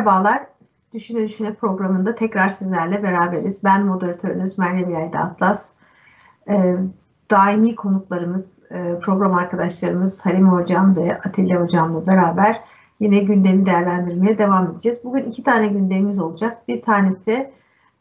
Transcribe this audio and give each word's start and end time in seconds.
Merhabalar. 0.00 0.46
Düşüne 0.94 1.28
Düşüne 1.28 1.54
programında 1.54 2.14
tekrar 2.14 2.50
sizlerle 2.50 3.02
beraberiz. 3.02 3.64
Ben 3.64 3.86
moderatörünüz 3.86 4.58
Meryem 4.58 4.90
Yayda 4.90 5.18
Atlas. 5.18 5.70
Ee, 6.50 6.76
daimi 7.30 7.76
konuklarımız, 7.76 8.58
e, 8.72 8.98
program 8.98 9.34
arkadaşlarımız 9.34 10.26
Halim 10.26 10.48
Hocam 10.48 10.96
ve 10.96 11.18
Atilla 11.18 11.62
Hocam'la 11.62 12.06
beraber 12.06 12.60
yine 13.00 13.18
gündemi 13.18 13.66
değerlendirmeye 13.66 14.38
devam 14.38 14.70
edeceğiz. 14.70 15.00
Bugün 15.04 15.24
iki 15.24 15.42
tane 15.42 15.66
gündemimiz 15.66 16.20
olacak. 16.20 16.68
Bir 16.68 16.82
tanesi 16.82 17.50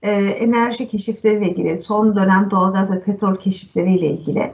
e, 0.02 0.12
enerji 0.12 0.88
keşifleriyle 0.88 1.50
ilgili, 1.50 1.82
son 1.82 2.16
dönem 2.16 2.52
doğalgaz 2.52 2.92
ve 2.92 3.02
petrol 3.02 3.36
keşifleriyle 3.36 4.08
ilgili. 4.08 4.54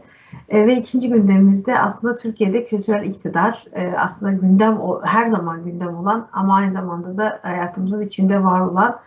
E, 0.50 0.68
ve 0.68 0.76
ikinci 0.76 1.10
gündemimizde 1.10 1.80
aslında 1.80 2.16
Türkiye'de 2.16 2.66
kültürel 2.66 3.06
iktidar 3.06 3.66
e, 3.74 3.88
aslında 3.98 4.32
gündem 4.32 4.80
her 5.04 5.28
zaman 5.28 5.64
gündem 5.66 5.96
olan 5.96 6.28
ama 6.34 6.56
aynı 6.56 6.74
zamanda 6.74 7.18
da 7.18 7.40
hayatımızın 7.42 8.02
içinde 8.02 8.44
var 8.44 8.62
olan 8.62 9.00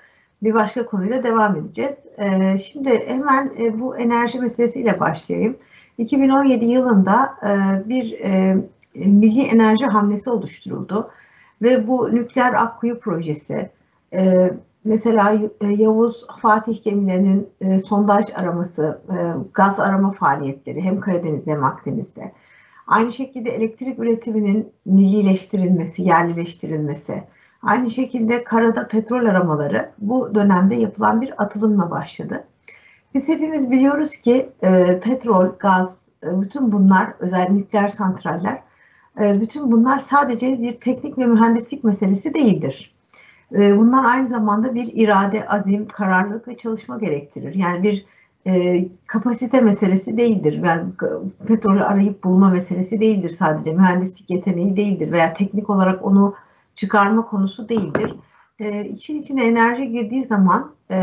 bir 0.42 0.54
başka 0.54 0.86
konuyla 0.86 1.22
devam 1.22 1.56
edeceğiz. 1.56 1.96
E, 2.18 2.58
şimdi 2.58 3.06
hemen 3.06 3.48
e, 3.58 3.80
bu 3.80 3.96
enerji 3.96 4.40
meselesiyle 4.40 5.00
başlayayım. 5.00 5.56
2017 5.98 6.64
yılında 6.64 7.34
e, 7.42 7.88
bir 7.88 8.20
e, 8.20 8.56
milli 8.94 9.42
enerji 9.42 9.86
hamlesi 9.86 10.30
oluşturuldu 10.30 11.10
ve 11.62 11.88
bu 11.88 12.14
nükleer 12.14 12.52
akkuyu 12.52 13.00
projesi, 13.00 13.70
e, 14.12 14.50
Mesela 14.84 15.34
e, 15.60 15.66
Yavuz 15.66 16.26
Fatih 16.40 16.84
gemilerinin 16.84 17.48
e, 17.60 17.78
sondaj 17.78 18.24
araması, 18.34 19.00
e, 19.10 19.16
gaz 19.54 19.80
arama 19.80 20.12
faaliyetleri 20.12 20.80
hem 20.80 21.00
Karadeniz'de 21.00 21.50
hem 21.50 21.64
Akdeniz'de. 21.64 22.32
Aynı 22.86 23.12
şekilde 23.12 23.50
elektrik 23.50 23.98
üretiminin 23.98 24.72
millileştirilmesi, 24.84 26.02
yerlileştirilmesi. 26.02 27.24
Aynı 27.62 27.90
şekilde 27.90 28.44
karada 28.44 28.88
petrol 28.88 29.26
aramaları 29.26 29.90
bu 29.98 30.34
dönemde 30.34 30.74
yapılan 30.74 31.20
bir 31.20 31.42
atılımla 31.42 31.90
başladı. 31.90 32.44
Biz 33.14 33.28
hepimiz 33.28 33.70
biliyoruz 33.70 34.16
ki 34.16 34.52
petrol, 35.02 35.46
gaz, 35.58 36.08
bütün 36.22 36.72
bunlar 36.72 37.14
özel 37.18 37.48
nükleer 37.50 37.88
santraller, 37.88 38.62
bütün 39.16 39.72
bunlar 39.72 39.98
sadece 39.98 40.62
bir 40.62 40.80
teknik 40.80 41.18
ve 41.18 41.26
mühendislik 41.26 41.84
meselesi 41.84 42.34
değildir 42.34 42.97
ee, 43.54 43.78
bunlar 43.78 44.04
aynı 44.04 44.28
zamanda 44.28 44.74
bir 44.74 44.90
irade, 44.94 45.48
azim, 45.48 45.88
kararlılık 45.88 46.48
ve 46.48 46.56
çalışma 46.56 46.98
gerektirir. 46.98 47.54
Yani 47.54 47.82
bir 47.82 48.06
e, 48.46 48.84
kapasite 49.06 49.60
meselesi 49.60 50.18
değildir. 50.18 50.62
Yani 50.64 50.84
petrolü 51.46 51.82
arayıp 51.82 52.24
bulma 52.24 52.50
meselesi 52.50 53.00
değildir 53.00 53.28
sadece. 53.28 53.72
Mühendislik 53.72 54.30
yeteneği 54.30 54.76
değildir 54.76 55.12
veya 55.12 55.34
teknik 55.34 55.70
olarak 55.70 56.04
onu 56.04 56.34
çıkarma 56.74 57.26
konusu 57.26 57.68
değildir. 57.68 58.14
E, 58.60 58.84
için 58.84 59.16
içine 59.16 59.46
enerji 59.46 59.88
girdiği 59.88 60.24
zaman 60.24 60.72
e, 60.90 60.96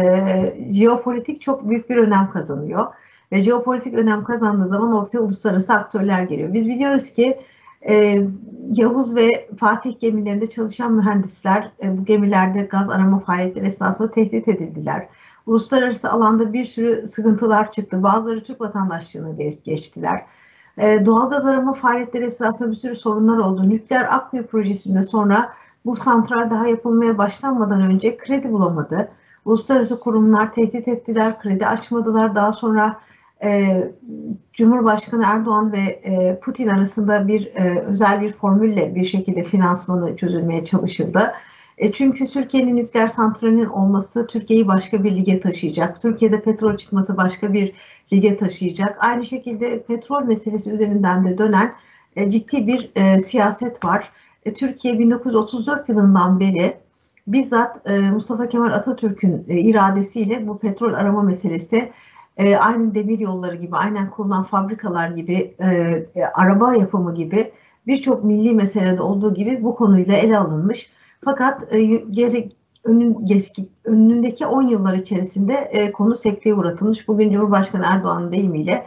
jeopolitik 0.72 1.42
çok 1.42 1.70
büyük 1.70 1.90
bir 1.90 1.98
önem 1.98 2.30
kazanıyor. 2.32 2.86
Ve 3.32 3.42
jeopolitik 3.42 3.94
önem 3.94 4.24
kazandığı 4.24 4.68
zaman 4.68 4.94
ortaya 4.94 5.20
uluslararası 5.20 5.74
aktörler 5.74 6.24
geliyor. 6.24 6.54
Biz 6.54 6.68
biliyoruz 6.68 7.10
ki 7.10 7.40
e, 7.90 8.28
Yavuz 8.70 9.16
ve 9.16 9.50
Fatih 9.58 10.00
gemilerinde 10.00 10.50
çalışan 10.50 10.94
mühendisler 10.94 11.72
e, 11.84 11.98
bu 11.98 12.06
gemilerde 12.06 12.62
gaz 12.62 12.90
arama 12.90 13.20
faaliyetleri 13.20 13.66
esnasında 13.66 14.12
tehdit 14.12 14.48
edildiler. 14.48 15.08
Uluslararası 15.46 16.12
alanda 16.12 16.54
bir 16.54 16.66
sürü 16.66 17.08
sıkıntılar 17.08 17.72
çıktı. 17.72 18.04
Bazıları 18.04 18.44
Türk 18.44 18.62
vatandaşlığına 18.62 19.32
geç, 19.32 19.64
geçtiler. 19.64 20.26
E, 20.78 21.06
doğal 21.06 21.30
gaz 21.30 21.46
arama 21.46 21.74
faaliyetleri 21.74 22.26
esnasında 22.26 22.72
bir 22.72 22.76
sürü 22.76 22.96
sorunlar 22.96 23.38
oldu. 23.38 23.70
Nükleer 23.70 24.16
Akkuyu 24.16 24.48
projesinde 24.48 25.04
sonra 25.04 25.50
bu 25.86 25.96
santral 25.96 26.50
daha 26.50 26.68
yapılmaya 26.68 27.18
başlanmadan 27.18 27.82
önce 27.82 28.18
kredi 28.18 28.52
bulamadı. 28.52 29.12
Uluslararası 29.46 30.00
kurumlar 30.00 30.54
tehdit 30.54 30.88
ettiler, 30.88 31.40
kredi 31.40 31.68
açmadılar. 31.68 32.36
Daha 32.36 32.54
sonra 32.54 33.00
e, 33.46 33.84
Cumhurbaşkanı 34.54 35.24
Erdoğan 35.26 35.74
ve 35.74 35.80
e, 35.80 36.40
Putin 36.40 36.68
arasında 36.68 37.28
bir 37.28 37.46
e, 37.46 37.80
özel 37.80 38.22
bir 38.22 38.34
formülle 38.34 38.96
bir 38.96 39.06
şekilde 39.06 39.44
finansmanı 39.44 40.16
çözülmeye 40.16 40.64
çalışıldı. 40.64 41.34
E, 41.78 41.92
çünkü 41.92 42.28
Türkiye'nin 42.28 42.76
nükleer 42.76 43.08
santralinin 43.08 43.66
olması 43.66 44.28
Türkiye'yi 44.28 44.68
başka 44.68 45.04
bir 45.04 45.16
lige 45.16 45.40
taşıyacak. 45.40 46.02
Türkiye'de 46.02 46.42
petrol 46.42 46.78
çıkması 46.78 47.18
başka 47.18 47.54
bir 47.54 47.74
lige 48.14 48.38
taşıyacak. 48.38 48.98
Aynı 49.00 49.26
şekilde 49.26 49.84
petrol 49.84 50.24
meselesi 50.24 50.72
üzerinden 50.72 51.26
de 51.26 51.38
dönen 51.38 51.74
e, 52.16 52.30
ciddi 52.30 52.68
bir 52.68 52.92
e, 52.96 53.20
siyaset 53.20 53.86
var. 53.86 54.12
E, 54.46 54.54
Türkiye 54.54 55.00
1934 55.00 55.90
yılından 55.90 56.40
beri 56.40 56.78
bizzat 57.28 57.90
e, 57.90 58.00
Mustafa 58.00 58.50
Kemal 58.50 58.72
Atatürk'ün 58.72 59.46
e, 59.48 59.60
iradesiyle 59.60 60.48
bu 60.48 60.60
petrol 60.60 60.94
arama 60.94 61.22
meselesi 61.22 61.92
e, 62.38 62.56
aynı 62.56 62.96
demir 62.96 63.20
yolları 63.20 63.56
gibi, 63.56 63.76
aynen 63.76 64.10
kurulan 64.10 64.44
fabrikalar 64.44 65.10
gibi, 65.10 65.56
e, 65.60 65.68
e, 66.16 66.26
araba 66.34 66.74
yapımı 66.74 67.16
gibi 67.16 67.52
birçok 67.88 68.24
milli 68.24 68.54
meselede 68.54 69.02
olduğu 69.02 69.34
gibi 69.34 69.64
bu 69.64 69.76
konuyla 69.76 70.14
ele 70.14 70.38
alınmış. 70.38 70.92
Fakat 71.26 71.74
e, 71.74 71.84
geri, 71.86 72.52
önün, 72.84 73.18
önündeki 73.84 74.46
10 74.46 74.62
yıllar 74.62 74.94
içerisinde 74.94 75.54
e, 75.54 75.92
konu 75.92 76.16
sekteye 76.16 76.56
uğratılmış. 76.56 77.08
Bugün 77.08 77.32
Cumhurbaşkanı 77.32 77.84
Erdoğan'ın 77.86 78.32
deyimiyle 78.32 78.86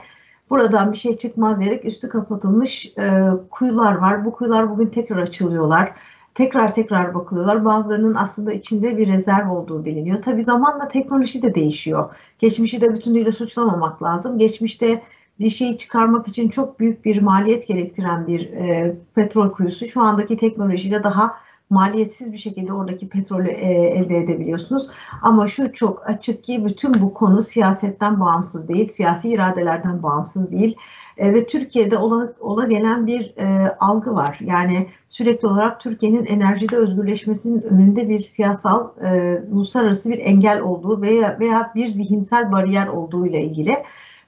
buradan 0.50 0.92
bir 0.92 0.96
şey 0.96 1.18
çıkmaz 1.18 1.60
diyerek 1.60 1.84
üstü 1.84 2.08
kapatılmış 2.08 2.92
e, 2.98 3.22
kuyular 3.50 3.94
var. 3.94 4.24
Bu 4.24 4.32
kuyular 4.32 4.70
bugün 4.70 4.86
tekrar 4.86 5.16
açılıyorlar 5.16 5.92
tekrar 6.38 6.74
tekrar 6.74 7.14
bakılıyorlar. 7.14 7.64
Bazılarının 7.64 8.14
aslında 8.14 8.52
içinde 8.52 8.96
bir 8.96 9.06
rezerv 9.06 9.50
olduğu 9.50 9.84
biliniyor. 9.84 10.22
Tabii 10.22 10.44
zamanla 10.44 10.88
teknoloji 10.88 11.42
de 11.42 11.54
değişiyor. 11.54 12.14
Geçmişi 12.38 12.80
de 12.80 12.94
bütünüyle 12.94 13.32
suçlamamak 13.32 14.02
lazım. 14.02 14.38
Geçmişte 14.38 15.02
bir 15.40 15.50
şeyi 15.50 15.78
çıkarmak 15.78 16.28
için 16.28 16.48
çok 16.48 16.80
büyük 16.80 17.04
bir 17.04 17.22
maliyet 17.22 17.68
gerektiren 17.68 18.26
bir 18.26 18.52
e, 18.52 18.96
petrol 19.14 19.52
kuyusu 19.52 19.86
şu 19.86 20.00
andaki 20.00 20.36
teknolojiyle 20.36 21.04
daha 21.04 21.34
maliyetsiz 21.70 22.32
bir 22.32 22.38
şekilde 22.38 22.72
oradaki 22.72 23.08
petrolü 23.08 23.48
e, 23.50 23.72
elde 23.72 24.16
edebiliyorsunuz. 24.18 24.88
Ama 25.22 25.48
şu 25.48 25.72
çok 25.72 26.08
açık 26.08 26.44
ki 26.44 26.64
bütün 26.64 26.94
bu 27.00 27.14
konu 27.14 27.42
siyasetten 27.42 28.20
bağımsız 28.20 28.68
değil, 28.68 28.88
siyasi 28.88 29.28
iradelerden 29.28 30.02
bağımsız 30.02 30.52
değil. 30.52 30.76
E, 31.16 31.34
ve 31.34 31.46
Türkiye'de 31.46 31.98
ola, 31.98 32.32
ola 32.40 32.64
gelen 32.64 33.06
bir 33.06 33.34
e, 33.36 33.76
algı 33.80 34.14
var. 34.14 34.38
Yani 34.40 34.86
sürekli 35.08 35.48
olarak 35.48 35.80
Türkiye'nin 35.80 36.24
enerjide 36.24 36.76
özgürleşmesinin 36.76 37.62
önünde 37.62 38.08
bir 38.08 38.20
siyasal, 38.20 38.88
e, 39.04 39.42
uluslararası 39.52 40.10
bir 40.10 40.18
engel 40.18 40.60
olduğu 40.60 41.02
veya 41.02 41.36
veya 41.40 41.72
bir 41.74 41.88
zihinsel 41.88 42.52
bariyer 42.52 42.86
olduğu 42.86 43.26
ile 43.26 43.42
ilgili 43.42 43.76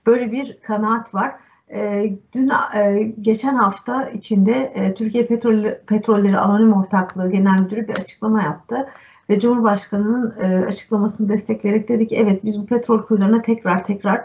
böyle 0.06 0.32
bir 0.32 0.58
kanaat 0.62 1.14
var. 1.14 1.34
E, 1.74 2.12
dün 2.32 2.50
e, 2.76 3.02
geçen 3.20 3.54
hafta 3.54 4.08
içinde 4.08 4.72
e, 4.74 4.94
Türkiye 4.94 5.26
Petrol, 5.26 5.64
Petrolleri 5.86 6.38
Anonim 6.38 6.72
Ortaklığı 6.72 7.30
Genel 7.30 7.60
Müdürü 7.60 7.88
bir 7.88 7.92
açıklama 7.92 8.42
yaptı 8.42 8.88
ve 9.30 9.40
Cumhurbaşkanı'nın 9.40 10.34
e, 10.40 10.66
açıklamasını 10.66 11.28
destekleyerek 11.28 11.88
dedi 11.88 12.06
ki 12.06 12.16
evet 12.16 12.44
biz 12.44 12.60
bu 12.60 12.66
petrol 12.66 13.02
kuyularına 13.02 13.42
tekrar 13.42 13.84
tekrar 13.84 14.24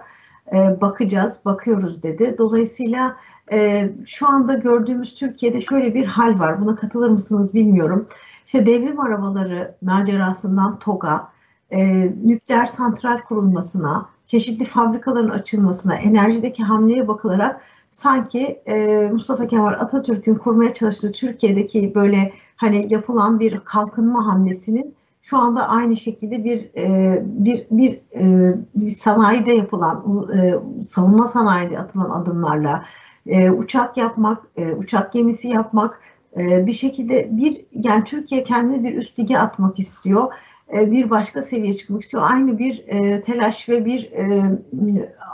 e, 0.54 0.82
bakacağız, 0.82 1.40
bakıyoruz 1.46 2.04
dedi. 2.04 2.36
Dolayısıyla 2.38 3.18
e, 3.52 3.90
şu 4.06 4.28
anda 4.30 4.54
gördüğümüz 4.54 5.16
Türkiye'de 5.16 5.62
şöyle 5.62 5.94
bir 5.94 6.06
hal 6.06 6.40
var. 6.40 6.62
Buna 6.62 6.76
katılır 6.76 7.10
mısınız 7.10 7.54
bilmiyorum. 7.54 8.08
İşte 8.46 8.66
devrim 8.66 9.00
arabaları 9.00 9.76
macerasından 9.82 10.80
TOG'a, 10.80 11.35
e, 11.72 12.12
nükleer 12.24 12.66
santral 12.66 13.22
kurulmasına, 13.22 14.10
çeşitli 14.26 14.66
fabrikaların 14.66 15.30
açılmasına, 15.30 15.96
enerjideki 15.96 16.64
hamleye 16.64 17.08
bakılarak 17.08 17.62
sanki 17.92 18.62
e, 18.68 19.10
Mustafa 19.12 19.48
Kemal 19.48 19.74
Atatürk'ün 19.74 20.36
kurmaya 20.36 20.74
çalıştığı 20.74 21.12
Türkiye'deki 21.12 21.96
böyle 21.96 22.34
hani 22.56 22.94
yapılan 22.94 23.40
bir 23.40 23.60
kalkınma 23.60 24.26
hamlesinin 24.26 24.96
şu 25.22 25.38
anda 25.38 25.70
aynı 25.70 25.96
şekilde 25.96 26.44
bir 26.44 26.70
e, 26.78 27.24
bir 27.26 27.66
bir, 27.72 28.00
e, 28.16 28.56
bir 28.76 28.90
sanayide 28.90 29.52
yapılan 29.52 30.28
e, 30.38 30.54
savunma 30.84 31.28
sanayide 31.28 31.80
atılan 31.80 32.10
adımlarla 32.10 32.86
e, 33.28 33.50
uçak 33.50 33.98
yapmak, 33.98 34.44
e, 34.58 34.74
uçak 34.74 35.14
gemisi 35.14 35.48
yapmak 35.48 36.00
e, 36.38 36.66
bir 36.66 36.74
şekilde 36.74 37.30
bir 37.32 37.66
yani 37.72 38.04
Türkiye 38.04 38.44
kendini 38.44 38.84
bir 38.84 38.98
üst 38.98 39.20
lige 39.20 39.38
atmak 39.38 39.80
istiyor. 39.80 40.34
E, 40.74 40.92
bir 40.92 41.10
başka 41.10 41.42
seviyeye 41.42 41.74
çıkmak 41.74 42.02
istiyor. 42.02 42.24
Aynı 42.26 42.60
bir 42.60 42.84
e, 42.88 43.22
telaş 43.22 43.70
ve 43.70 43.86
bir 43.86 44.12
e, 44.12 44.60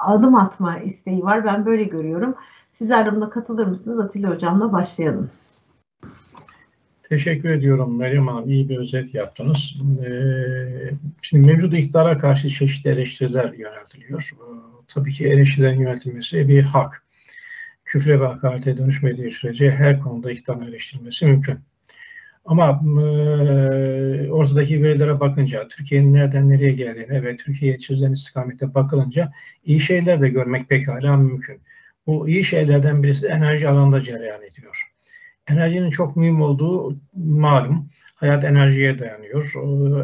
adım 0.06 0.36
atma 0.36 0.80
isteği 0.80 1.24
var. 1.24 1.46
Ben 1.46 1.66
böyle 1.66 1.84
görüyorum. 1.84 2.36
Sizler 2.72 3.16
buna 3.16 3.30
katılır 3.30 3.68
mısınız? 3.68 4.00
Atilla 4.00 4.30
Hocam'la 4.30 4.72
başlayalım. 4.72 5.32
Teşekkür 7.04 7.50
ediyorum 7.50 7.98
Meryem 7.98 8.28
Hanım. 8.28 8.50
İyi 8.50 8.70
bir 8.70 8.78
özet 8.78 9.14
yaptınız. 9.14 9.76
şimdi 11.22 11.48
mevcut 11.48 11.74
iktidara 11.74 12.18
karşı 12.18 12.50
çeşitli 12.50 12.90
eleştiriler 12.90 13.54
yöneltiliyor. 13.54 14.32
tabii 14.88 15.12
ki 15.12 15.28
eleştirilerin 15.28 15.80
yöneltilmesi 15.80 16.48
bir 16.48 16.64
hak. 16.64 17.04
Küfre 17.86 18.20
ve 18.20 18.26
hakarete 18.26 18.78
dönüşmediği 18.78 19.32
sürece 19.32 19.72
her 19.72 20.00
konuda 20.00 20.32
iktidarın 20.32 20.62
eleştirilmesi 20.62 21.26
mümkün. 21.26 21.60
Ama 22.46 22.82
e, 23.02 24.32
ortadaki 24.32 24.84
verilere 24.84 25.20
bakınca, 25.20 25.68
Türkiye'nin 25.68 26.14
nereden 26.14 26.50
nereye 26.50 26.72
geldiğine 26.72 27.24
ve 27.24 27.38
Türkiye'ye 27.38 27.78
çizilen 27.78 28.12
istikamete 28.12 28.74
bakılınca 28.74 29.32
iyi 29.66 29.80
şeyler 29.80 30.22
de 30.22 30.30
görmek 30.30 30.70
pekala 30.70 31.18
mümkün. 31.18 31.62
Bu 32.08 32.30
iyi 32.30 32.44
şeylerden 32.44 33.04
birisi 33.04 33.28
enerji 33.28 33.70
alanında 33.70 34.04
cereyan 34.04 34.44
ediyor. 34.44 34.92
Enerjinin 35.48 35.90
çok 35.90 36.16
mühim 36.16 36.42
olduğu 36.42 36.98
malum. 37.14 37.90
Hayat 38.16 38.44
enerjiye 38.44 39.00
dayanıyor. 39.00 39.54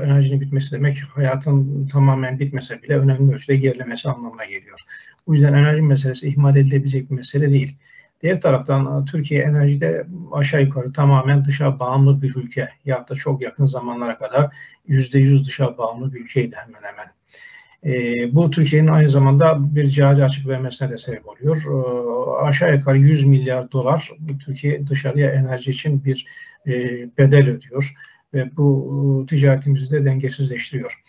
Enerjinin 0.04 0.42
bitmesi 0.42 0.72
demek 0.72 1.00
hayatın 1.00 1.88
tamamen 1.88 2.40
bitmese 2.40 2.84
bile 2.84 2.98
önemli 2.98 3.36
ölçüde 3.36 3.56
gerilemesi 3.56 4.10
anlamına 4.10 4.46
geliyor. 4.46 4.80
Bu 5.28 5.36
yüzden 5.36 5.54
enerji 5.54 5.82
meselesi 5.82 6.28
ihmal 6.28 6.56
edilebilecek 6.56 7.10
bir 7.10 7.16
mesele 7.16 7.52
değil. 7.52 7.78
Diğer 8.22 8.42
taraftan 8.42 9.06
Türkiye 9.06 9.44
enerjide 9.44 10.08
aşağı 10.32 10.62
yukarı 10.62 10.94
tamamen 10.94 11.46
dışa 11.46 11.80
bağımlı 11.80 12.22
bir 12.22 12.36
ülke. 12.36 12.70
Ya 12.86 13.08
da 13.10 13.16
çok 13.16 13.42
yakın 13.42 13.66
zamanlara 13.66 14.18
kadar 14.18 14.56
%100 14.88 15.46
dışa 15.46 15.78
bağımlı 15.78 16.14
bir 16.14 16.20
ülkeydi 16.20 16.56
hemen 16.56 16.82
hemen. 16.84 17.12
E, 17.86 18.36
bu 18.36 18.52
Türkiye'nin 18.52 18.88
aynı 18.88 19.10
zamanda 19.10 19.76
bir 19.76 19.90
cari 19.90 20.24
açık 20.24 20.48
vermesine 20.48 20.90
de 20.90 20.98
sebep 20.98 21.28
oluyor. 21.28 21.64
E, 21.66 22.48
aşağı 22.48 22.76
yukarı 22.76 22.98
100 22.98 23.24
milyar 23.24 23.72
dolar 23.72 24.12
Türkiye 24.46 24.88
dışarıya 24.88 25.32
enerji 25.32 25.72
için 25.72 26.06
bir 26.06 26.28
e, 26.68 26.72
bedel 27.18 27.50
ödüyor 27.50 27.94
ve 28.34 28.58
bu 28.58 29.26
ticaretimizi 29.30 29.92
de 29.92 30.06
dengesizleştiriyor. 30.06 31.02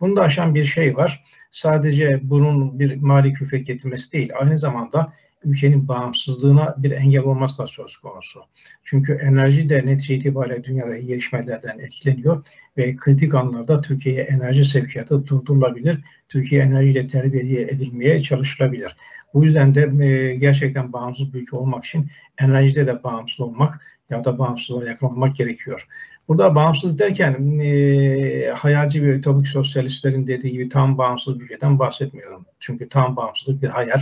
Bunu 0.00 0.16
da 0.16 0.22
aşan 0.22 0.54
bir 0.54 0.64
şey 0.64 0.96
var. 0.96 1.24
Sadece 1.50 2.20
bunun 2.22 2.78
bir 2.78 2.96
mali 2.96 3.32
külfet 3.32 3.66
getirmesi 3.66 4.12
değil, 4.12 4.30
aynı 4.40 4.58
zamanda 4.58 5.12
ülkenin 5.46 5.88
bağımsızlığına 5.88 6.74
bir 6.78 6.90
engel 6.90 7.22
olması 7.22 7.62
da 7.62 7.66
söz 7.66 7.96
konusu. 7.96 8.40
Çünkü 8.84 9.12
enerji 9.12 9.68
de 9.68 9.86
netice 9.86 10.14
itibariyle 10.14 10.64
dünyada 10.64 10.98
gelişmelerden 10.98 11.78
etkileniyor 11.78 12.46
ve 12.76 12.96
kritik 12.96 13.34
anlarda 13.34 13.80
Türkiye'ye 13.80 14.22
enerji 14.22 14.64
sevkiyatı 14.64 15.26
durdurulabilir. 15.26 15.98
Türkiye 16.28 16.62
enerjiyle 16.62 17.08
terbiye 17.08 17.62
edilmeye 17.62 18.22
çalışılabilir. 18.22 18.96
Bu 19.34 19.44
yüzden 19.44 19.74
de 19.74 20.06
e, 20.06 20.36
gerçekten 20.36 20.92
bağımsız 20.92 21.34
bir 21.34 21.40
ülke 21.40 21.56
olmak 21.56 21.84
için 21.84 22.10
enerjide 22.38 22.86
de 22.86 23.02
bağımsız 23.04 23.40
olmak 23.40 23.80
ya 24.10 24.24
da 24.24 24.38
bağımsızlığa 24.38 24.84
yakın 24.84 25.06
olmak 25.06 25.36
gerekiyor. 25.36 25.86
Burada 26.28 26.54
bağımsızlık 26.54 26.98
derken 26.98 27.58
e, 27.58 28.50
hayalci 28.50 29.02
ve 29.02 29.16
ütopik 29.16 29.48
sosyalistlerin 29.48 30.26
dediği 30.26 30.52
gibi 30.52 30.68
tam 30.68 30.98
bağımsız 30.98 31.40
bir 31.40 31.44
ülkeden 31.44 31.78
bahsetmiyorum. 31.78 32.46
Çünkü 32.60 32.88
tam 32.88 33.16
bağımsızlık 33.16 33.62
bir 33.62 33.68
hayal. 33.68 34.00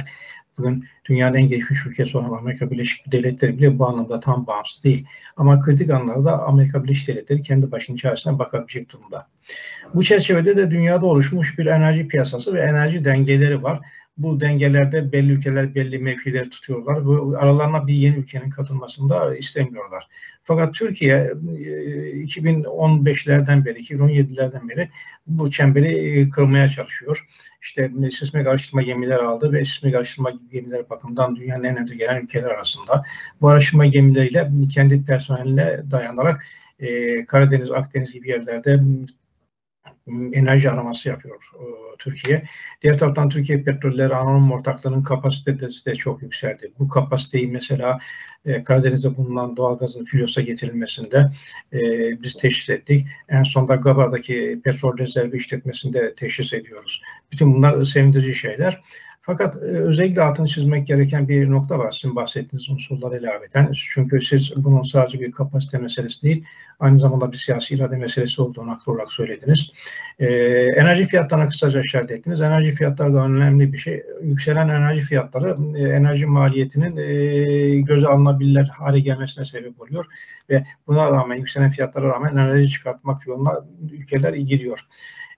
Bugün 0.58 0.84
dünyanın 1.08 1.36
en 1.36 1.48
gelişmiş 1.48 1.86
ülkesi 1.86 2.18
olan 2.18 2.38
Amerika 2.38 2.70
Birleşik 2.70 3.12
Devletleri 3.12 3.58
bile 3.58 3.78
bu 3.78 3.86
anlamda 3.86 4.20
tam 4.20 4.46
bağımsız 4.46 4.84
değil. 4.84 5.06
Ama 5.36 5.60
kritik 5.60 5.90
anlarda 5.90 6.42
Amerika 6.42 6.84
Birleşik 6.84 7.08
Devletleri 7.08 7.42
kendi 7.42 7.72
başının 7.72 7.96
çaresine 7.96 8.38
bakabilecek 8.38 8.92
durumda. 8.92 9.26
Bu 9.94 10.04
çerçevede 10.04 10.56
de 10.56 10.70
dünyada 10.70 11.06
oluşmuş 11.06 11.58
bir 11.58 11.66
enerji 11.66 12.08
piyasası 12.08 12.54
ve 12.54 12.60
enerji 12.60 13.04
dengeleri 13.04 13.62
var 13.62 13.80
bu 14.16 14.40
dengelerde 14.40 15.12
belli 15.12 15.32
ülkeler 15.32 15.74
belli 15.74 15.98
mevkileri 15.98 16.50
tutuyorlar. 16.50 17.06
Bu 17.06 17.34
aralarına 17.38 17.86
bir 17.86 17.94
yeni 17.94 18.16
ülkenin 18.16 18.50
katılmasını 18.50 19.08
da 19.08 19.36
istemiyorlar. 19.36 20.08
Fakat 20.42 20.74
Türkiye 20.74 21.26
2015'lerden 21.26 23.62
e, 23.62 23.64
beri, 23.64 23.78
2017'lerden 23.78 24.68
beri 24.68 24.88
bu 25.26 25.50
çemberi 25.50 25.88
e, 25.88 26.28
kırmaya 26.28 26.68
çalışıyor. 26.68 27.26
İşte 27.62 27.90
e, 28.06 28.10
sismik 28.10 28.46
araştırma 28.46 28.82
gemileri 28.82 29.22
aldı 29.22 29.52
ve 29.52 29.64
sismik 29.64 29.94
araştırma 29.94 30.32
gemileri 30.52 30.90
bakımından 30.90 31.36
dünyanın 31.36 31.64
en 31.64 31.76
önde 31.76 31.94
gelen 31.94 32.22
ülkeler 32.22 32.50
arasında. 32.50 33.02
Bu 33.40 33.48
araştırma 33.48 33.86
gemileriyle 33.86 34.50
kendi 34.74 35.04
personeline 35.04 35.90
dayanarak 35.90 36.42
Karadeniz, 37.28 37.70
Akdeniz 37.70 38.12
gibi 38.12 38.28
yerlerde 38.28 38.80
enerji 40.32 40.70
araması 40.70 41.08
yapıyor 41.08 41.50
e, 41.54 41.64
Türkiye. 41.98 42.44
Diğer 42.82 42.98
taraftan 42.98 43.28
Türkiye 43.28 43.62
Petrolleri 43.62 44.14
Anonim 44.14 44.52
Ortaklığı'nın 44.52 45.02
kapasitesi 45.02 45.86
de 45.86 45.94
çok 45.94 46.22
yükseldi. 46.22 46.72
Bu 46.78 46.88
kapasiteyi 46.88 47.48
mesela 47.48 47.98
e, 48.44 48.64
Karadeniz'de 48.64 49.16
bulunan 49.16 49.56
doğalgazın 49.56 50.04
Filyos'a 50.04 50.40
getirilmesinde 50.40 51.30
e, 51.72 51.78
biz 52.22 52.34
teşhis 52.34 52.70
ettik. 52.70 53.06
En 53.28 53.42
sonunda 53.42 53.74
Gaba'daki 53.74 54.60
petrol 54.64 54.98
rezervi 54.98 55.36
işletmesinde 55.36 56.14
teşhis 56.14 56.52
ediyoruz. 56.52 57.02
Bütün 57.32 57.54
bunlar 57.54 57.84
sevindirici 57.84 58.34
şeyler. 58.34 58.80
Fakat 59.26 59.56
e, 59.56 59.58
özellikle 59.58 60.22
altını 60.22 60.46
çizmek 60.48 60.86
gereken 60.86 61.28
bir 61.28 61.50
nokta 61.50 61.78
var 61.78 61.90
sizin 61.90 62.16
bahsettiğiniz 62.16 62.70
unsurlar 62.70 63.20
ilaveten. 63.20 63.72
Çünkü 63.72 64.20
siz 64.20 64.52
bunun 64.56 64.82
sadece 64.82 65.20
bir 65.20 65.32
kapasite 65.32 65.78
meselesi 65.78 66.22
değil, 66.22 66.44
aynı 66.80 66.98
zamanda 66.98 67.32
bir 67.32 67.36
siyasi 67.36 67.74
irade 67.74 67.96
meselesi 67.96 68.42
olduğunu 68.42 68.70
haklı 68.70 68.92
olarak 68.92 69.12
söylediniz. 69.12 69.72
Ee, 70.18 70.26
enerji 70.76 71.04
fiyatlarına 71.04 71.48
kısaca 71.48 71.80
işaret 71.80 72.10
ettiniz. 72.10 72.40
Enerji 72.40 72.72
fiyatları 72.72 73.14
da 73.14 73.24
önemli 73.24 73.72
bir 73.72 73.78
şey. 73.78 74.02
Yükselen 74.22 74.68
enerji 74.68 75.00
fiyatları 75.00 75.54
e, 75.76 75.82
enerji 75.82 76.26
maliyetinin 76.26 76.96
e, 76.96 77.80
göze 77.80 78.08
alınabilir 78.08 78.68
hale 78.68 79.00
gelmesine 79.00 79.44
sebep 79.44 79.80
oluyor. 79.80 80.06
Ve 80.50 80.64
buna 80.86 81.10
rağmen 81.10 81.36
yükselen 81.36 81.70
fiyatlara 81.70 82.08
rağmen 82.08 82.36
enerji 82.36 82.70
çıkartmak 82.70 83.26
yoluna 83.26 83.64
ülkeler 83.92 84.32
giriyor. 84.32 84.86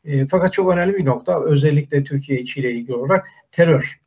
E, 0.06 0.26
fakat 0.26 0.52
çok 0.52 0.72
önemli 0.72 0.94
bir 0.94 1.04
nokta 1.04 1.44
özellikle 1.44 2.04
Türkiye 2.04 2.40
içiyle 2.40 2.72
ilgili 2.72 2.94
olarak 2.94 3.26
terör. 3.52 4.00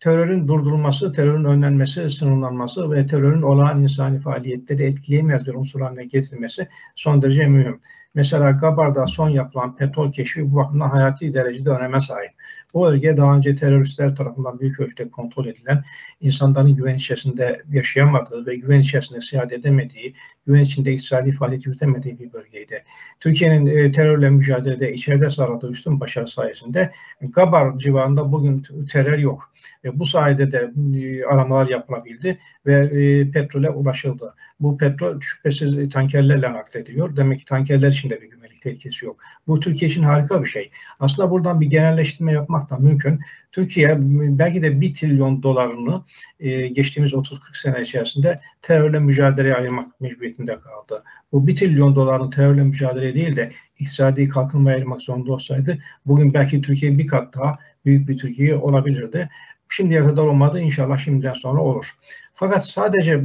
Terörün 0.00 0.48
durdurulması, 0.48 1.12
terörün 1.12 1.44
önlenmesi, 1.44 2.10
sınırlanması 2.10 2.90
ve 2.90 3.06
terörün 3.06 3.42
olağan 3.42 3.82
insani 3.82 4.18
faaliyetleri 4.18 4.82
etkileyemez 4.82 5.46
bir 5.46 5.54
unsur 5.54 5.80
haline 5.80 6.04
getirilmesi 6.04 6.68
son 6.96 7.22
derece 7.22 7.46
mühim. 7.46 7.80
Mesela 8.14 8.50
Gabar'da 8.50 9.06
son 9.06 9.28
yapılan 9.28 9.76
petrol 9.76 10.12
keşfi 10.12 10.52
bu 10.52 10.56
bakımdan 10.56 10.88
hayati 10.88 11.34
derecede 11.34 11.70
öneme 11.70 12.00
sahip. 12.00 12.30
Bu 12.76 12.82
bölge 12.82 13.16
daha 13.16 13.36
önce 13.36 13.56
teröristler 13.56 14.16
tarafından 14.16 14.60
büyük 14.60 14.80
ölçüde 14.80 15.10
kontrol 15.10 15.46
edilen, 15.46 15.84
insanların 16.20 16.76
güven 16.76 16.94
içerisinde 16.94 17.62
yaşayamadığı 17.70 18.46
ve 18.46 18.56
güven 18.56 18.80
içerisinde 18.80 19.20
seyahat 19.20 19.52
edemediği, 19.52 20.14
güven 20.46 20.62
içinde 20.62 20.92
iktisadi 20.92 21.32
faaliyet 21.32 21.66
yürütemediği 21.66 22.18
bir 22.18 22.32
bölgeydi. 22.32 22.84
Türkiye'nin 23.20 23.66
e, 23.66 23.92
terörle 23.92 24.30
mücadelede 24.30 24.92
içeride 24.92 25.30
sağladığı 25.30 25.70
üstün 25.70 26.00
başarı 26.00 26.28
sayesinde 26.28 26.92
Gabar 27.20 27.78
civarında 27.78 28.32
bugün 28.32 28.64
terör 28.92 29.18
yok. 29.18 29.52
Ve 29.84 29.98
bu 29.98 30.06
sayede 30.06 30.52
de 30.52 30.70
e, 30.96 31.24
aramalar 31.24 31.68
yapılabildi 31.68 32.38
ve 32.66 32.74
e, 32.74 33.30
petrole 33.30 33.70
ulaşıldı. 33.70 34.34
Bu 34.60 34.78
petrol 34.78 35.20
şüphesiz 35.20 35.90
tankerlerle 35.90 36.52
naklediliyor. 36.52 37.16
Demek 37.16 37.40
ki 37.40 37.44
tankerler 37.44 37.90
için 37.90 38.10
de 38.10 38.22
bir 38.22 38.30
güvenlik 38.30 38.62
tehlikesi 38.62 39.04
yok. 39.04 39.16
Bu 39.46 39.60
Türkiye 39.60 39.90
için 39.90 40.02
harika 40.02 40.42
bir 40.42 40.48
şey. 40.48 40.70
Aslında 41.00 41.30
buradan 41.30 41.60
bir 41.60 41.66
genelleştirme 41.66 42.32
yapmak 42.32 42.70
da 42.70 42.76
mümkün. 42.76 43.20
Türkiye 43.52 43.96
belki 44.38 44.62
de 44.62 44.80
bir 44.80 44.94
trilyon 44.94 45.42
dolarını 45.42 46.02
e, 46.40 46.68
geçtiğimiz 46.68 47.12
30-40 47.12 47.58
sene 47.58 47.80
içerisinde 47.80 48.36
terörle 48.62 48.98
mücadeleye 48.98 49.54
ayırmak 49.54 50.00
mecburiyetinde 50.00 50.60
kaldı. 50.60 51.04
Bu 51.32 51.46
bir 51.46 51.56
trilyon 51.56 51.96
dolarını 51.96 52.30
terörle 52.30 52.62
mücadele 52.62 53.14
değil 53.14 53.36
de 53.36 53.50
iktisadi 53.78 54.28
kalkınmaya 54.28 54.76
ayırmak 54.76 55.02
zorunda 55.02 55.32
olsaydı 55.32 55.78
bugün 56.06 56.34
belki 56.34 56.62
Türkiye 56.62 56.98
bir 56.98 57.06
kat 57.06 57.34
daha 57.34 57.52
büyük 57.84 58.08
bir 58.08 58.18
Türkiye 58.18 58.56
olabilirdi. 58.56 59.28
Şimdiye 59.68 60.04
kadar 60.04 60.22
olmadı. 60.22 60.60
İnşallah 60.60 60.98
şimdiden 60.98 61.34
sonra 61.34 61.60
olur. 61.60 61.94
Fakat 62.34 62.66
sadece 62.66 63.12
e, 63.12 63.18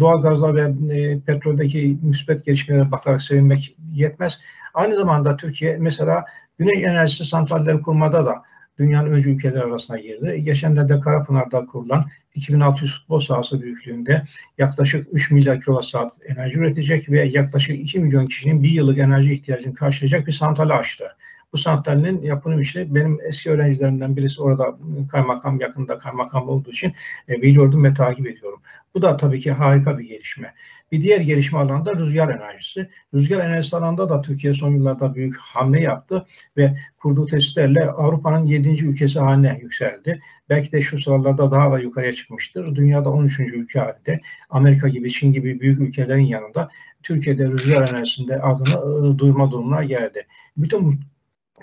doğal 0.00 0.22
gazla 0.22 0.54
ve 0.54 0.94
e, 0.94 1.20
petroldeki 1.20 1.98
müsbet 2.02 2.44
gelişmelere 2.44 2.90
bakarak 2.92 3.22
sevinmek 3.22 3.76
yetmez. 3.94 4.38
Aynı 4.74 4.96
zamanda 4.96 5.36
Türkiye 5.36 5.76
mesela 5.76 6.24
güneş 6.58 6.78
enerjisi 6.78 7.24
santralleri 7.24 7.82
kurmada 7.82 8.26
da 8.26 8.42
dünyanın 8.78 9.12
öncü 9.12 9.30
ülkeler 9.30 9.60
arasına 9.60 9.98
girdi. 9.98 10.42
Geçenlerde 10.44 11.00
Karapınar'da 11.00 11.66
kurulan 11.66 12.04
2600 12.34 12.94
futbol 12.98 13.20
sahası 13.20 13.62
büyüklüğünde 13.62 14.22
yaklaşık 14.58 15.06
3 15.12 15.30
milyar 15.30 15.60
kilowatt 15.60 15.86
saat 15.86 16.12
enerji 16.26 16.58
üretecek 16.58 17.10
ve 17.10 17.24
yaklaşık 17.24 17.80
2 17.80 17.98
milyon 17.98 18.26
kişinin 18.26 18.62
bir 18.62 18.70
yıllık 18.70 18.98
enerji 18.98 19.32
ihtiyacını 19.32 19.74
karşılayacak 19.74 20.26
bir 20.26 20.32
santral 20.32 20.70
açtı. 20.70 21.04
Bu 21.52 21.58
santralin 21.58 22.22
yapılım 22.22 22.60
işi 22.60 22.94
benim 22.94 23.18
eski 23.28 23.50
öğrencilerimden 23.50 24.16
birisi 24.16 24.42
orada 24.42 24.78
kaymakam 25.10 25.60
yakında 25.60 25.98
kaymakam 25.98 26.48
olduğu 26.48 26.70
için 26.70 26.92
e, 27.28 27.42
biliyordum 27.42 27.84
ve 27.84 27.94
takip 27.94 28.26
ediyorum. 28.26 28.60
Bu 28.94 29.02
da 29.02 29.16
tabii 29.16 29.40
ki 29.40 29.52
harika 29.52 29.98
bir 29.98 30.04
gelişme. 30.04 30.54
Bir 30.92 31.02
diğer 31.02 31.20
gelişme 31.20 31.58
alanda 31.58 31.94
rüzgar 31.94 32.28
enerjisi. 32.28 32.88
Rüzgar 33.14 33.40
enerjisi 33.40 33.76
alanında 33.76 34.08
da 34.08 34.22
Türkiye 34.22 34.54
son 34.54 34.70
yıllarda 34.70 35.14
büyük 35.14 35.36
hamle 35.36 35.80
yaptı 35.80 36.26
ve 36.56 36.76
kurduğu 36.98 37.26
testlerle 37.26 37.90
Avrupa'nın 37.90 38.44
7. 38.44 38.84
ülkesi 38.84 39.20
haline 39.20 39.58
yükseldi. 39.62 40.20
Belki 40.48 40.72
de 40.72 40.80
şu 40.80 40.98
sıralarda 40.98 41.50
daha 41.50 41.72
da 41.72 41.78
yukarıya 41.78 42.12
çıkmıştır. 42.12 42.74
Dünyada 42.74 43.10
13. 43.10 43.40
ülke 43.40 43.78
halinde 43.78 44.18
Amerika 44.50 44.88
gibi, 44.88 45.10
Çin 45.10 45.32
gibi 45.32 45.60
büyük 45.60 45.80
ülkelerin 45.80 46.26
yanında 46.26 46.68
Türkiye'de 47.02 47.48
rüzgar 47.48 47.88
enerjisinde 47.88 48.42
adını 48.42 48.80
ıı, 48.82 49.18
duyma 49.18 49.50
durumuna 49.50 49.84
geldi. 49.84 50.26
Bütün 50.56 51.00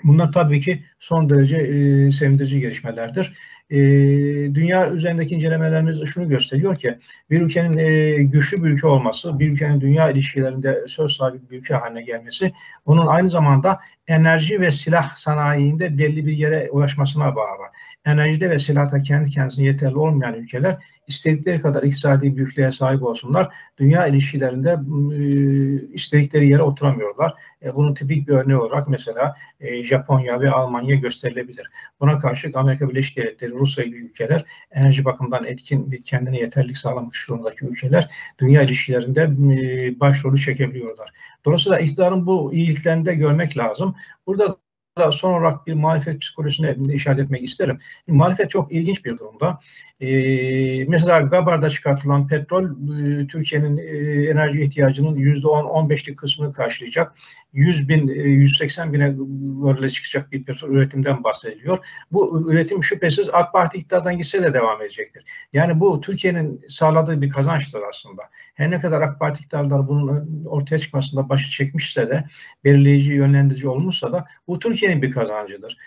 Bunlar 0.04 0.32
tabii 0.32 0.60
ki 0.60 0.84
son 0.98 1.30
derece 1.30 1.56
e, 1.56 2.12
sevindirici 2.12 2.60
gelişmelerdir. 2.60 3.32
E, 3.70 3.76
dünya 4.54 4.90
üzerindeki 4.90 5.34
incelemelerimiz 5.34 6.04
şunu 6.04 6.28
gösteriyor 6.28 6.76
ki 6.76 6.98
bir 7.30 7.40
ülkenin 7.40 7.78
e, 7.78 8.22
güçlü 8.22 8.64
bir 8.64 8.70
ülke 8.70 8.86
olması, 8.86 9.38
bir 9.38 9.50
ülkenin 9.50 9.80
dünya 9.80 10.10
ilişkilerinde 10.10 10.84
söz 10.86 11.12
sahibi 11.12 11.50
bir 11.50 11.58
ülke 11.58 11.74
haline 11.74 12.02
gelmesi, 12.02 12.52
onun 12.86 13.06
aynı 13.06 13.30
zamanda 13.30 13.80
enerji 14.06 14.60
ve 14.60 14.72
silah 14.72 15.16
sanayinde 15.16 15.98
belli 15.98 16.26
bir 16.26 16.32
yere 16.32 16.70
ulaşmasına 16.70 17.36
bağlı 17.36 17.64
enerjide 18.04 18.50
ve 18.50 18.58
silahta 18.58 19.00
kendi 19.00 19.30
kendisine 19.30 19.66
yeterli 19.66 19.96
olmayan 19.96 20.34
ülkeler 20.34 20.78
istedikleri 21.06 21.60
kadar 21.60 21.82
iktisadi 21.82 22.36
büyüklüğe 22.36 22.72
sahip 22.72 23.02
olsunlar. 23.02 23.54
Dünya 23.78 24.06
ilişkilerinde 24.06 24.78
e, 25.14 25.92
istedikleri 25.92 26.48
yere 26.48 26.62
oturamıyorlar. 26.62 27.34
E, 27.62 27.74
bunun 27.74 27.94
tipik 27.94 28.28
bir 28.28 28.32
örneği 28.32 28.56
olarak 28.56 28.88
mesela 28.88 29.34
e, 29.60 29.84
Japonya 29.84 30.40
ve 30.40 30.50
Almanya 30.50 30.96
gösterilebilir. 30.96 31.70
Buna 32.00 32.18
karşı 32.18 32.50
Amerika 32.54 32.88
Birleşik 32.88 33.16
Devletleri, 33.16 33.53
Rusya 33.58 33.84
gibi 33.84 33.96
ülkeler 33.96 34.44
enerji 34.70 35.04
bakımından 35.04 35.44
etkin 35.44 35.90
bir 35.90 36.02
kendine 36.02 36.38
yeterlilik 36.38 36.76
sağlamak 36.76 37.14
durumdaki 37.28 37.64
ülkeler 37.64 38.10
dünya 38.38 38.62
ilişkilerinde 38.62 39.22
e, 39.22 40.00
başrolü 40.00 40.38
çekebiliyorlar. 40.38 41.10
Dolayısıyla 41.44 41.78
iktidarın 41.78 42.26
bu 42.26 42.54
iyiliklerini 42.54 43.06
de 43.06 43.14
görmek 43.14 43.56
lazım. 43.56 43.94
Burada 44.26 44.56
son 45.10 45.32
olarak 45.32 45.66
bir 45.66 45.74
muhalefet 45.74 46.20
psikolojisine 46.20 46.76
işaret 46.94 47.18
etmek 47.18 47.42
isterim. 47.42 47.78
Muhalefet 48.06 48.50
çok 48.50 48.72
ilginç 48.72 49.04
bir 49.04 49.18
durumda. 49.18 49.58
Ee, 50.00 50.84
mesela 50.84 51.20
Gabar'da 51.20 51.70
çıkartılan 51.70 52.28
petrol 52.28 52.64
e, 52.64 53.26
Türkiye'nin 53.26 53.76
e, 53.76 54.24
enerji 54.30 54.62
ihtiyacının 54.62 55.16
%10-15'lik 55.16 56.16
kısmını 56.16 56.52
karşılayacak. 56.52 57.14
100 57.52 57.88
bin, 57.88 58.08
180 58.08 58.88
e, 58.88 58.92
bine 58.92 59.14
varile 59.40 59.90
çıkacak 59.90 60.32
bir 60.32 60.44
petrol 60.44 60.68
üretimden 60.68 61.24
bahsediliyor. 61.24 61.86
Bu 62.12 62.52
üretim 62.52 62.84
şüphesiz 62.84 63.28
AK 63.32 63.52
Parti 63.52 63.78
iktidardan 63.78 64.18
gitse 64.18 64.42
de 64.42 64.54
devam 64.54 64.82
edecektir. 64.82 65.24
Yani 65.52 65.80
bu 65.80 66.00
Türkiye'nin 66.00 66.64
sağladığı 66.68 67.22
bir 67.22 67.30
kazançtır 67.30 67.80
aslında. 67.88 68.22
Her 68.54 68.70
ne 68.70 68.78
kadar 68.78 69.02
AK 69.02 69.20
Parti 69.20 69.40
iktidarlar 69.40 69.88
bunun 69.88 70.44
ortaya 70.46 70.78
çıkmasında 70.78 71.28
başı 71.28 71.50
çekmişse 71.50 72.08
de 72.08 72.24
belirleyici, 72.64 73.12
yönlendirici 73.12 73.68
olmuşsa 73.68 74.12
da 74.12 74.24
bu 74.48 74.58
Türkiye'nin 74.84 75.02
bir 75.02 75.10
kazancıdır. 75.10 75.78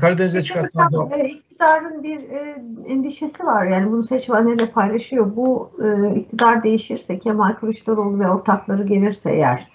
Karadeniz'de 0.00 0.42
çıkartılan 0.42 1.10
e, 1.18 1.28
iktidarın 1.28 2.02
bir 2.02 2.18
e, 2.18 2.62
endişesi 2.86 3.44
var. 3.44 3.66
Yani 3.66 3.90
bunu 3.90 4.02
seçmenlerle 4.02 4.70
paylaşıyor. 4.70 5.36
Bu 5.36 5.70
e, 5.84 6.14
iktidar 6.14 6.62
değişirse 6.62 7.18
Kemal 7.18 7.52
Kılıçdaroğlu 7.52 8.18
ve 8.18 8.28
ortakları 8.28 8.86
gelirse 8.86 9.30
eğer 9.32 9.68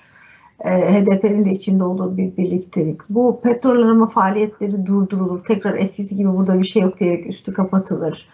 e, 0.66 0.70
HDP'nin 0.70 1.46
de 1.46 1.52
içinde 1.52 1.84
olduğu 1.84 2.18
bir 2.18 2.38
birliktelik. 2.38 3.02
Bu 3.10 3.42
petrol 3.42 3.84
arama 3.84 4.10
faaliyetleri 4.10 4.86
durdurulur. 4.86 5.44
Tekrar 5.44 5.78
eskisi 5.78 6.16
gibi 6.16 6.30
burada 6.30 6.60
bir 6.60 6.68
şey 6.68 6.82
yok 6.82 7.00
diyerek 7.00 7.28
üstü 7.28 7.54
kapatılır. 7.54 8.30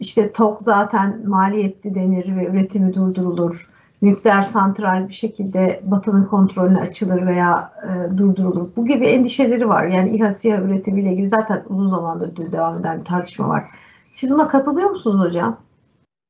İşte 0.00 0.32
TOK 0.32 0.62
zaten 0.62 1.28
maliyetli 1.28 1.94
denir 1.94 2.36
ve 2.36 2.46
üretimi 2.46 2.94
durdurulur. 2.94 3.70
Nükleer 4.06 4.42
santral 4.42 5.08
bir 5.08 5.12
şekilde 5.12 5.80
Batı'nın 5.84 6.24
kontrolüne 6.24 6.80
açılır 6.80 7.26
veya 7.26 7.72
e, 7.82 8.18
durdurulur. 8.18 8.68
Bu 8.76 8.86
gibi 8.86 9.06
endişeleri 9.06 9.68
var. 9.68 9.86
Yani 9.86 10.10
İHA 10.10 10.32
SİHA 10.32 10.56
üretimiyle 10.56 11.12
ilgili 11.12 11.28
zaten 11.28 11.62
uzun 11.68 11.90
zamandır 11.90 12.52
devam 12.52 12.78
eden 12.78 13.00
bir 13.00 13.04
tartışma 13.04 13.48
var. 13.48 13.64
Siz 14.12 14.30
buna 14.30 14.48
katılıyor 14.48 14.90
musunuz 14.90 15.20
hocam? 15.20 15.65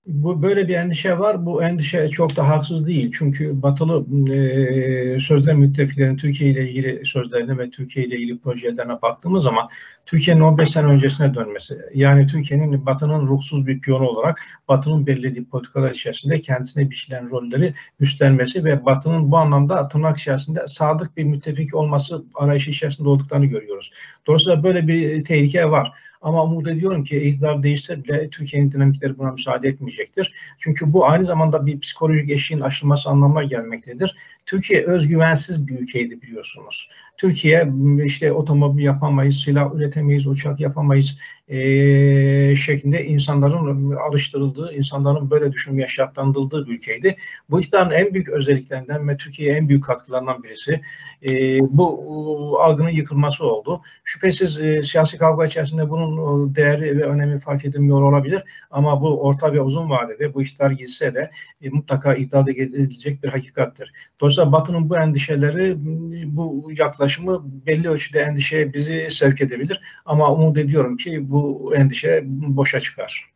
Bu 0.07 0.43
böyle 0.43 0.69
bir 0.69 0.75
endişe 0.75 1.19
var. 1.19 1.47
Bu 1.47 1.63
endişe 1.63 2.09
çok 2.09 2.37
da 2.37 2.49
haksız 2.49 2.87
değil. 2.87 3.13
Çünkü 3.19 3.63
batılı 3.63 4.07
e, 4.33 5.21
sözde 5.21 5.53
müttefiklerin 5.53 6.17
Türkiye 6.17 6.51
ile 6.51 6.71
ilgili 6.71 7.07
sözlerine 7.07 7.59
ve 7.59 7.71
Türkiye 7.71 8.07
ile 8.07 8.17
ilgili 8.17 8.39
projelerine 8.39 9.03
baktığımız 9.03 9.45
zaman 9.45 9.69
Türkiye'nin 10.07 10.41
15 10.41 10.71
sene 10.71 10.87
öncesine 10.87 11.35
dönmesi, 11.35 11.79
yani 11.95 12.27
Türkiye'nin 12.27 12.87
batının 12.87 13.27
ruhsuz 13.27 13.67
bir 13.67 13.81
piyonu 13.81 14.09
olarak 14.09 14.41
batının 14.69 15.07
belirlediği 15.07 15.45
politikalar 15.45 15.91
içerisinde 15.91 16.41
kendisine 16.41 16.91
biçilen 16.91 17.31
rolleri 17.31 17.75
üstlenmesi 18.01 18.65
ve 18.65 18.85
batının 18.85 19.31
bu 19.31 19.37
anlamda 19.37 19.89
tırnak 19.89 20.19
içerisinde 20.19 20.67
sadık 20.67 21.17
bir 21.17 21.25
müttefik 21.25 21.75
olması 21.75 22.25
arayışı 22.35 22.71
içerisinde 22.71 23.09
olduklarını 23.09 23.47
görüyoruz. 23.47 23.91
Dolayısıyla 24.27 24.63
böyle 24.63 24.89
bir 24.89 25.25
tehlike 25.25 25.71
var. 25.71 25.93
Ama 26.27 26.45
umut 26.45 26.69
ediyorum 26.69 27.05
ki 27.05 27.21
iktidar 27.21 27.63
değişse 27.63 28.05
bile 28.05 28.31
Türkiye'nin 28.31 28.73
dinamikleri 28.73 29.19
buna 29.19 29.33
müsaade 29.33 29.69
etmeyecektir. 29.69 30.33
Çünkü 30.59 30.93
bu 30.93 31.07
aynı 31.07 31.27
zamanda 31.27 31.67
bir 31.67 31.81
psikolojik 31.81 32.31
eşiğin 32.31 32.61
aşılması 32.61 33.11
anlamına 33.11 33.45
gelmektedir. 33.45 34.17
Türkiye 34.47 34.87
özgüvensiz 34.87 35.69
bir 35.69 35.79
ülkeydi 35.79 36.23
biliyorsunuz. 36.23 36.91
Türkiye 37.17 37.73
işte 38.05 38.33
otomobil 38.33 38.85
yapamayız, 38.85 39.37
silah 39.37 39.75
üretemeyiz, 39.75 40.27
uçak 40.27 40.61
yapamayız 40.61 41.19
e, 41.49 42.57
şeklinde 42.57 43.05
insanların 43.05 43.91
alıştırıldığı, 43.97 44.73
insanların 44.73 45.31
böyle 45.31 45.53
düşünmeye 45.53 45.89
şartlandırıldığı 45.89 46.67
bir 46.67 46.73
ülkeydi. 46.73 47.17
Bu 47.51 47.61
iktidarın 47.61 47.91
en 47.91 48.15
büyük 48.15 48.29
özelliklerinden 48.29 49.09
ve 49.09 49.17
Türkiye'ye 49.17 49.57
en 49.57 49.69
büyük 49.69 49.85
katkılarından 49.85 50.43
birisi 50.43 50.81
e, 51.31 51.59
bu 51.61 52.59
algının 52.61 52.91
yıkılması 52.91 53.45
oldu. 53.45 53.81
Şüphesiz 54.05 54.61
e, 54.61 54.83
siyasi 54.83 55.19
kavga 55.19 55.47
içerisinde 55.47 55.91
bunun 55.91 56.55
değeri 56.55 56.99
ve 56.99 57.05
önemi 57.05 57.39
fark 57.39 57.65
edilmiyor 57.65 58.03
olabilir 58.03 58.43
ama 58.71 59.01
bu 59.01 59.23
orta 59.23 59.53
ve 59.53 59.61
uzun 59.61 59.91
vadede 59.91 60.35
bu 60.35 60.43
iktidar 60.43 60.71
gitse 60.71 61.15
de 61.15 61.31
e, 61.63 61.69
mutlaka 61.69 62.15
iddia 62.15 62.41
edilecek 62.41 63.23
bir 63.23 63.29
hakikattir. 63.29 63.93
Dolayısıyla 64.21 64.53
Batı'nın 64.53 64.91
bu 64.91 64.97
endişeleri, 64.97 65.75
bu 66.37 66.71
yaklaşımı 66.79 67.43
belli 67.67 67.89
ölçüde 67.89 68.21
endişeye 68.21 68.73
bizi 68.73 69.09
sevk 69.11 69.41
edebilir 69.41 69.81
ama 70.05 70.33
umut 70.33 70.59
ediyorum 70.59 70.97
ki 70.97 71.31
bu 71.31 71.36
bu 71.37 71.75
endişe 71.75 72.25
boşa 72.27 72.81
çıkar. 72.81 73.33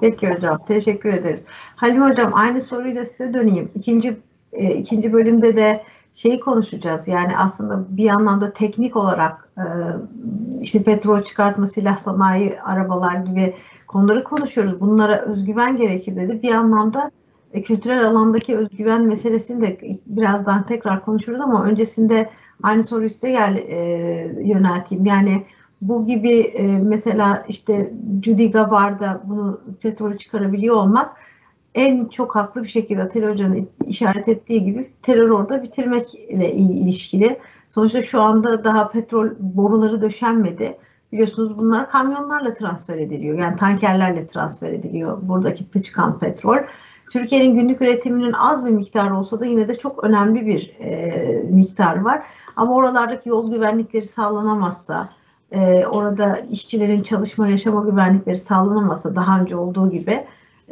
Peki 0.00 0.30
hocam 0.30 0.64
teşekkür 0.64 1.08
ederiz. 1.08 1.44
Halim 1.76 2.02
hocam 2.02 2.34
aynı 2.34 2.60
soruyla 2.60 3.04
size 3.04 3.34
döneyim. 3.34 3.70
İkinci 3.74 4.16
e, 4.52 4.74
ikinci 4.74 5.12
bölümde 5.12 5.56
de 5.56 5.82
şeyi 6.14 6.40
konuşacağız. 6.40 7.08
Yani 7.08 7.36
aslında 7.38 7.96
bir 7.96 8.10
anlamda 8.10 8.52
teknik 8.52 8.96
olarak 8.96 9.48
e, 9.58 9.64
işte 10.60 10.82
petrol 10.82 11.22
çıkartma, 11.22 11.66
silah 11.66 11.98
sanayi, 11.98 12.60
arabalar 12.60 13.16
gibi 13.16 13.54
konuları 13.86 14.24
konuşuyoruz. 14.24 14.80
Bunlara 14.80 15.20
özgüven 15.20 15.76
gerekir 15.76 16.16
dedi. 16.16 16.42
Bir 16.42 16.50
anlamda 16.50 17.10
e, 17.52 17.62
kültürel 17.62 18.04
alandaki 18.04 18.56
özgüven 18.56 19.06
meselesini 19.06 19.62
de 19.62 19.98
birazdan 20.06 20.66
tekrar 20.66 21.04
konuşuruz 21.04 21.40
ama 21.40 21.64
öncesinde 21.64 22.30
aynı 22.62 22.84
soruyu 22.84 23.10
size 23.10 23.30
gel, 23.30 23.56
e, 23.56 23.78
yönelteyim. 24.44 25.06
Yani 25.06 25.46
bu 25.80 26.06
gibi 26.06 26.40
e, 26.40 26.78
mesela 26.78 27.44
işte 27.48 27.92
Judy 28.22 28.50
Gabbard'da 28.50 29.22
bunu 29.24 29.60
petrolü 29.80 30.18
çıkarabiliyor 30.18 30.76
olmak 30.76 31.16
en 31.74 32.04
çok 32.04 32.36
haklı 32.36 32.62
bir 32.62 32.68
şekilde 32.68 33.02
Atilla 33.02 33.30
Hoca'nın 33.30 33.68
işaret 33.86 34.28
ettiği 34.28 34.64
gibi 34.64 34.90
terör 35.02 35.30
orada 35.30 35.62
bitirmekle 35.62 36.52
ilişkili. 36.52 37.38
Sonuçta 37.70 38.02
şu 38.02 38.22
anda 38.22 38.64
daha 38.64 38.88
petrol 38.88 39.28
boruları 39.38 40.00
döşenmedi. 40.00 40.78
Biliyorsunuz 41.12 41.58
bunlar 41.58 41.90
kamyonlarla 41.90 42.54
transfer 42.54 42.98
ediliyor. 42.98 43.38
Yani 43.38 43.56
tankerlerle 43.56 44.26
transfer 44.26 44.70
ediliyor 44.72 45.18
buradaki 45.22 45.82
çıkan 45.82 46.18
petrol. 46.18 46.58
Türkiye'nin 47.12 47.54
günlük 47.54 47.82
üretiminin 47.82 48.32
az 48.32 48.66
bir 48.66 48.70
miktar 48.70 49.10
olsa 49.10 49.40
da 49.40 49.46
yine 49.46 49.68
de 49.68 49.78
çok 49.78 50.04
önemli 50.04 50.46
bir 50.46 50.76
e, 50.78 51.42
miktar 51.50 52.00
var. 52.00 52.26
Ama 52.56 52.74
oralardaki 52.74 53.28
yol 53.28 53.50
güvenlikleri 53.50 54.04
sağlanamazsa, 54.04 55.08
e, 55.52 55.86
orada 55.86 56.38
işçilerin 56.50 57.02
çalışma 57.02 57.48
yaşama 57.48 57.84
güvenlikleri 57.90 58.38
sağlanamasa 58.38 59.14
daha 59.14 59.40
önce 59.40 59.56
olduğu 59.56 59.90
gibi 59.90 60.24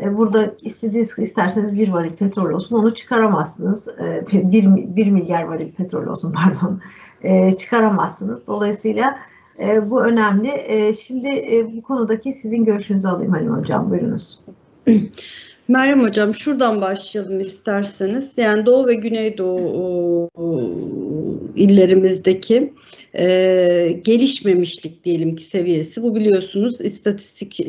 e, 0.03 0.17
burada 0.17 0.55
istediğiniz 0.63 1.19
isterseniz 1.19 1.79
bir 1.79 1.93
varil 1.93 2.11
petrol 2.11 2.51
olsun 2.51 2.77
onu 2.77 2.95
çıkaramazsınız. 2.95 3.89
E, 3.89 4.27
bir, 4.33 4.67
bir 4.97 5.11
milyar 5.11 5.43
varil 5.43 5.73
petrol 5.73 6.07
olsun 6.07 6.33
pardon 6.45 6.81
e, 7.23 7.57
çıkaramazsınız. 7.57 8.47
Dolayısıyla 8.47 9.19
e, 9.59 9.91
bu 9.91 10.05
önemli. 10.05 10.49
E, 10.49 10.93
şimdi 10.93 11.29
e, 11.29 11.77
bu 11.77 11.83
konudaki 11.83 12.33
sizin 12.33 12.65
görüşünüzü 12.65 13.09
alayım 13.09 13.33
Halim 13.33 13.57
Hocam. 13.57 13.91
Buyurunuz. 13.91 14.41
Meryem 15.69 16.03
Hocam 16.03 16.35
şuradan 16.35 16.81
başlayalım 16.81 17.41
isterseniz. 17.41 18.39
Yani 18.39 18.67
Doğu 18.67 18.87
ve 18.87 18.95
Güneydoğu 18.95 20.31
illerimizdeki 21.57 22.73
e, 23.19 24.01
gelişmemişlik 24.05 25.05
diyelim 25.05 25.37
ki 25.37 25.45
seviyesi. 25.45 26.03
Bu 26.03 26.15
biliyorsunuz 26.15 26.81
istatistik 26.81 27.61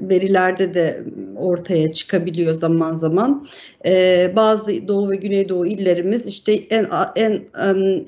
verilerde 0.00 0.74
de 0.74 1.04
ortaya 1.36 1.92
çıkabiliyor 1.92 2.54
zaman 2.54 2.94
zaman. 2.94 3.48
E, 3.86 4.32
bazı 4.36 4.88
Doğu 4.88 5.10
ve 5.10 5.16
Güneydoğu 5.16 5.66
illerimiz 5.66 6.26
işte 6.26 6.52
en 6.52 6.86
en 7.16 7.42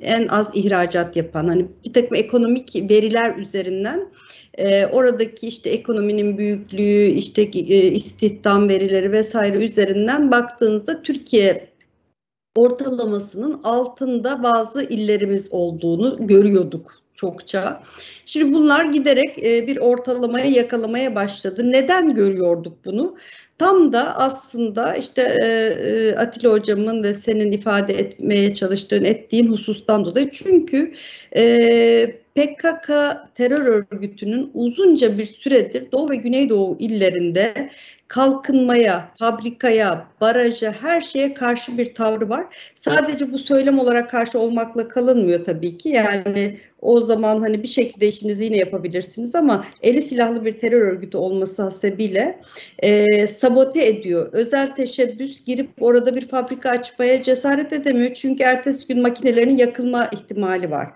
en 0.03 0.29
az 0.29 0.47
ihracat 0.55 1.17
yapan 1.17 1.49
hani 1.49 1.67
bir 1.87 1.93
takım 1.93 2.15
ekonomik 2.17 2.91
veriler 2.91 3.37
üzerinden 3.37 4.09
e, 4.59 4.87
oradaki 4.87 5.47
işte 5.47 5.71
ekonominin 5.71 6.39
büyüklüğü, 6.39 7.07
işte 7.07 7.43
e, 7.43 7.87
istihdam 7.87 8.69
verileri 8.69 9.13
vesaire 9.13 9.65
üzerinden 9.65 10.31
baktığınızda 10.31 11.03
Türkiye 11.03 11.72
ortalamasının 12.57 13.61
altında 13.65 14.43
bazı 14.43 14.83
illerimiz 14.83 15.49
olduğunu 15.51 16.27
görüyorduk 16.27 17.03
çokça. 17.15 17.83
Şimdi 18.27 18.55
bunlar 18.55 18.85
giderek 18.85 19.45
e, 19.45 19.67
bir 19.67 19.77
ortalamaya 19.77 20.47
yakalamaya 20.47 21.15
başladı. 21.15 21.71
Neden 21.71 22.15
görüyorduk 22.15 22.85
bunu? 22.85 23.17
Tam 23.59 23.93
da 23.93 24.17
aslında 24.17 24.95
işte 24.95 25.23
e, 25.43 25.47
e 25.47 26.15
Atilla 26.17 26.53
hocamın 26.53 27.03
ve 27.03 27.15
senin 27.15 27.53
ifade 27.53 27.93
etmeye 27.93 28.55
çalıştığın, 28.55 29.05
ettiğin 29.05 29.51
husustan 29.51 30.05
dolayı. 30.05 30.31
Çünkü 30.31 30.93
PKK 32.35 32.89
terör 33.35 33.67
örgütünün 33.67 34.51
uzunca 34.55 35.19
bir 35.19 35.25
süredir 35.25 35.93
Doğu 35.93 36.11
ve 36.11 36.17
Güneydoğu 36.17 36.77
illerinde 36.79 37.71
kalkınmaya, 38.09 39.11
fabrikaya, 39.19 40.07
baraja, 40.21 40.73
her 40.73 41.01
şeye 41.01 41.35
karşı 41.35 41.79
bir 41.79 41.95
tavrı 41.95 42.29
var. 42.29 42.73
Sadece 42.77 43.33
bu 43.33 43.39
söylem 43.39 43.79
olarak 43.79 44.11
karşı 44.11 44.39
olmakla 44.39 44.89
kalınmıyor 44.89 45.45
tabii 45.45 45.79
ki. 45.79 45.89
Yani 45.89 46.59
o 46.81 47.01
zaman 47.01 47.41
hani 47.41 47.63
bir 47.63 47.69
şekilde 47.69 48.09
işinizi 48.09 48.45
yine 48.45 48.57
yapabilirsiniz 48.57 49.35
ama 49.35 49.67
eli 49.83 50.03
silahlı 50.03 50.45
bir 50.45 50.59
terör 50.59 50.81
örgütü 50.81 51.17
olması 51.17 51.63
hasebiyle 51.63 52.41
e, 52.79 53.27
sabote 53.27 53.87
ediyor. 53.87 54.29
Özel 54.33 54.75
teşebbüs 54.75 55.45
girip 55.45 55.71
orada 55.81 56.17
bir 56.17 56.29
fabrika 56.29 56.71
açmaya 56.71 57.23
cesaret 57.23 57.73
edemiyor. 57.73 58.15
Çünkü 58.15 58.43
ertesi 58.43 58.87
gün 58.87 59.03
makinelerin 59.03 59.57
yakılma 59.57 60.07
ihtimali 60.07 60.71
var. 60.71 60.89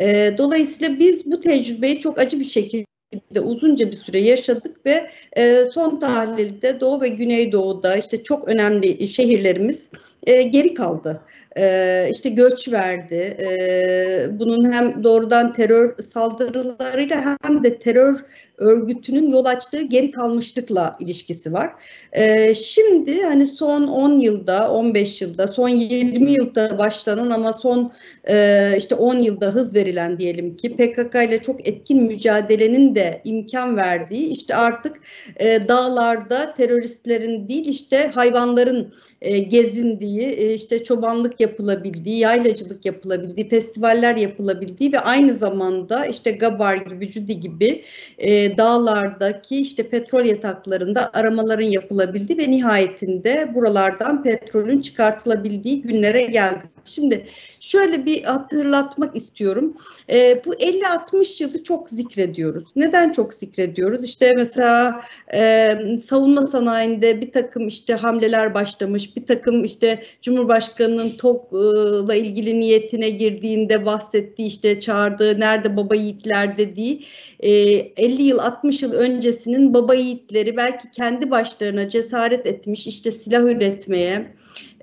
E, 0.00 0.34
dolayısıyla 0.38 0.98
biz 0.98 1.30
bu 1.30 1.40
tecrübeyi 1.40 2.00
çok 2.00 2.18
acı 2.18 2.40
bir 2.40 2.44
şekilde 2.44 3.40
uzunca 3.42 3.90
bir 3.90 3.96
süre 3.96 4.20
yaşadık 4.20 4.86
ve 4.86 5.10
e, 5.36 5.64
son 5.74 5.98
tahlilde 6.00 6.80
Doğu 6.80 7.00
ve 7.00 7.08
Güneydoğu'da 7.08 7.96
işte 7.96 8.22
çok 8.22 8.48
önemli 8.48 9.08
şehirlerimiz 9.08 9.86
e, 10.26 10.42
geri 10.42 10.74
kaldı. 10.74 11.20
E, 11.58 12.08
işte 12.12 12.28
göç 12.28 12.68
verdi. 12.72 13.36
E, 13.40 14.38
bunun 14.38 14.72
hem 14.72 15.04
doğrudan 15.04 15.52
terör 15.52 15.98
saldırılarıyla 15.98 17.36
hem 17.42 17.64
de 17.64 17.78
terör 17.78 18.20
örgütünün 18.58 19.30
yol 19.30 19.44
açtığı 19.44 19.82
geri 19.82 20.10
kalmışlıkla 20.10 20.96
ilişkisi 21.00 21.52
var. 21.52 21.72
E, 22.12 22.54
şimdi 22.54 23.22
hani 23.22 23.46
son 23.46 23.86
10 23.86 24.18
yılda, 24.18 24.70
15 24.70 25.22
yılda, 25.22 25.48
son 25.48 25.68
20 25.68 26.32
yılda 26.32 26.78
başlanan 26.78 27.30
ama 27.30 27.52
son 27.52 27.92
e, 28.28 28.74
işte 28.78 28.94
10 28.94 29.16
yılda 29.16 29.46
hız 29.46 29.74
verilen 29.74 30.18
diyelim 30.18 30.56
ki 30.56 30.76
PKK 30.76 31.14
ile 31.14 31.42
çok 31.42 31.68
etkin 31.68 32.02
mücadelenin 32.02 32.94
de 32.94 33.20
imkan 33.24 33.76
verdiği 33.76 34.26
işte 34.26 34.54
artık 34.54 34.96
e, 35.36 35.68
dağlarda 35.68 36.54
teröristlerin 36.54 37.48
değil 37.48 37.68
işte 37.68 38.10
hayvanların 38.14 38.94
e, 39.22 39.38
gezindiği, 39.38 40.13
e, 40.22 40.54
işte 40.54 40.84
çobanlık 40.84 41.40
yapılabildiği, 41.40 42.18
yaylacılık 42.18 42.84
yapılabildiği, 42.84 43.48
festivaller 43.48 44.16
yapılabildiği 44.16 44.92
ve 44.92 44.98
aynı 44.98 45.36
zamanda 45.36 46.06
işte 46.06 46.30
Gabar 46.30 46.76
gibi, 46.76 47.10
Cudi 47.10 47.40
gibi 47.40 47.84
e, 48.18 48.58
dağlardaki 48.58 49.60
işte 49.60 49.88
petrol 49.88 50.24
yataklarında 50.24 51.10
aramaların 51.12 51.70
yapılabildiği 51.70 52.38
ve 52.38 52.50
nihayetinde 52.50 53.54
buralardan 53.54 54.22
petrolün 54.22 54.80
çıkartılabildiği 54.80 55.82
günlere 55.82 56.22
geldik. 56.22 56.73
Şimdi 56.84 57.26
şöyle 57.60 58.06
bir 58.06 58.22
hatırlatmak 58.22 59.16
istiyorum. 59.16 59.76
E, 60.10 60.42
bu 60.44 60.54
50-60 60.54 61.42
yılı 61.42 61.62
çok 61.62 61.90
zikrediyoruz. 61.90 62.64
Neden 62.76 63.12
çok 63.12 63.34
zikrediyoruz? 63.34 64.04
İşte 64.04 64.32
mesela 64.36 65.02
e, 65.34 65.76
savunma 66.06 66.46
sanayinde 66.46 67.20
bir 67.20 67.32
takım 67.32 67.68
işte 67.68 67.94
hamleler 67.94 68.54
başlamış, 68.54 69.16
bir 69.16 69.26
takım 69.26 69.64
işte 69.64 70.02
Cumhurbaşkanı'nın 70.22 71.10
TOK'la 71.10 72.14
ilgili 72.14 72.60
niyetine 72.60 73.10
girdiğinde 73.10 73.86
bahsettiği 73.86 74.48
işte 74.48 74.80
çağırdığı 74.80 75.40
nerede 75.40 75.76
baba 75.76 75.94
yiğitler 75.94 76.58
dediği 76.58 77.04
e, 77.40 77.50
50 77.50 78.22
yıl 78.22 78.38
60 78.38 78.82
yıl 78.82 78.92
öncesinin 78.92 79.74
baba 79.74 79.94
yiğitleri 79.94 80.56
belki 80.56 80.90
kendi 80.90 81.30
başlarına 81.30 81.88
cesaret 81.88 82.46
etmiş 82.46 82.86
işte 82.86 83.12
silah 83.12 83.42
üretmeye 83.42 84.34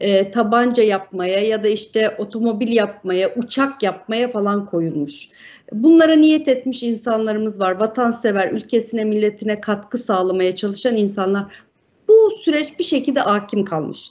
e, 0.02 0.32
tabanca 0.32 0.84
yapmaya 0.84 1.40
ya 1.40 1.64
da 1.64 1.68
işte 1.68 2.16
otomobil 2.18 2.74
yapmaya, 2.74 3.36
uçak 3.36 3.84
yapmaya 3.84 4.32
falan 4.32 4.66
koyulmuş. 4.66 5.30
Bunlara 5.72 6.14
niyet 6.14 6.48
etmiş 6.48 6.84
insanlarımız 6.84 7.60
var. 7.60 7.80
Vatansever, 7.80 8.52
ülkesine, 8.52 9.04
milletine 9.04 9.62
katkı 9.62 9.98
sağlamaya 9.98 10.56
çalışan 10.56 10.96
insanlar. 10.96 11.46
Bu 12.08 12.32
süreç 12.44 12.80
bir 12.80 12.84
şekilde 12.84 13.20
hakim 13.20 13.66
kalmış. 13.66 14.10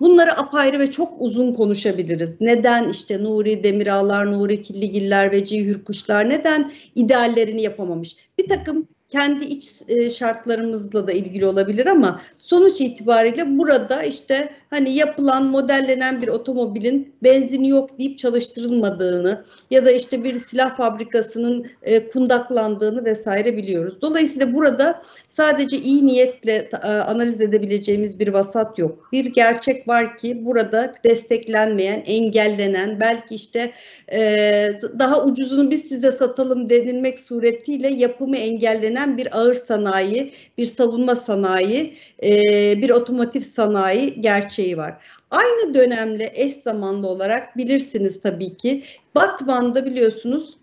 Bunları 0.00 0.38
apayrı 0.38 0.78
ve 0.78 0.90
çok 0.90 1.12
uzun 1.18 1.52
konuşabiliriz. 1.52 2.40
Neden 2.40 2.88
işte 2.88 3.24
Nuri 3.24 3.64
Demirağlar, 3.64 4.32
Nuri 4.32 4.62
Killigiller 4.62 5.32
ve 5.32 5.44
Cihür 5.44 5.84
Kuşlar 5.84 6.30
neden 6.30 6.72
ideallerini 6.94 7.62
yapamamış? 7.62 8.16
Bir 8.38 8.48
takım 8.48 8.88
kendi 9.10 9.44
iç 9.44 9.72
e, 9.88 10.10
şartlarımızla 10.10 11.06
da 11.06 11.12
ilgili 11.12 11.46
olabilir 11.46 11.86
ama 11.86 12.20
sonuç 12.38 12.80
itibariyle 12.80 13.58
burada 13.58 14.02
işte 14.02 14.48
hani 14.70 14.94
yapılan 14.94 15.44
modellenen 15.44 16.22
bir 16.22 16.28
otomobilin 16.28 17.14
benzini 17.22 17.68
yok 17.68 17.98
deyip 17.98 18.18
çalıştırılmadığını 18.18 19.44
ya 19.70 19.84
da 19.84 19.90
işte 19.90 20.24
bir 20.24 20.44
silah 20.44 20.76
fabrikasının 20.76 21.66
e, 21.82 22.08
kundaklandığını 22.08 23.04
vesaire 23.04 23.56
biliyoruz. 23.56 23.98
Dolayısıyla 24.02 24.54
burada 24.54 25.02
sadece 25.30 25.76
iyi 25.76 26.06
niyetle 26.06 26.68
e, 26.82 26.86
analiz 26.86 27.40
edebileceğimiz 27.40 28.18
bir 28.18 28.28
vasat 28.28 28.78
yok. 28.78 29.08
Bir 29.12 29.24
gerçek 29.24 29.88
var 29.88 30.16
ki 30.16 30.44
burada 30.44 30.92
desteklenmeyen, 31.04 32.02
engellenen, 32.06 33.00
belki 33.00 33.34
işte 33.34 33.72
e, 34.12 34.20
daha 34.98 35.24
ucuzunu 35.24 35.70
biz 35.70 35.82
size 35.82 36.12
satalım 36.12 36.70
denilmek 36.70 37.18
suretiyle 37.18 37.88
yapımı 37.88 38.36
engellenen 38.36 39.16
bir 39.18 39.38
ağır 39.38 39.54
sanayi, 39.54 40.32
bir 40.58 40.66
savunma 40.66 41.16
sanayi, 41.16 41.94
e, 42.24 42.32
bir 42.82 42.90
otomotiv 42.90 43.40
sanayi 43.40 44.20
gerçeği 44.20 44.76
var. 44.76 44.94
Aynı 45.30 45.74
dönemle 45.74 46.32
eş 46.34 46.56
zamanlı 46.64 47.08
olarak 47.08 47.56
bilirsiniz 47.56 48.20
tabii 48.22 48.56
ki 48.56 48.82
Batman'da 49.14 49.86
biliyorsunuz 49.86 50.59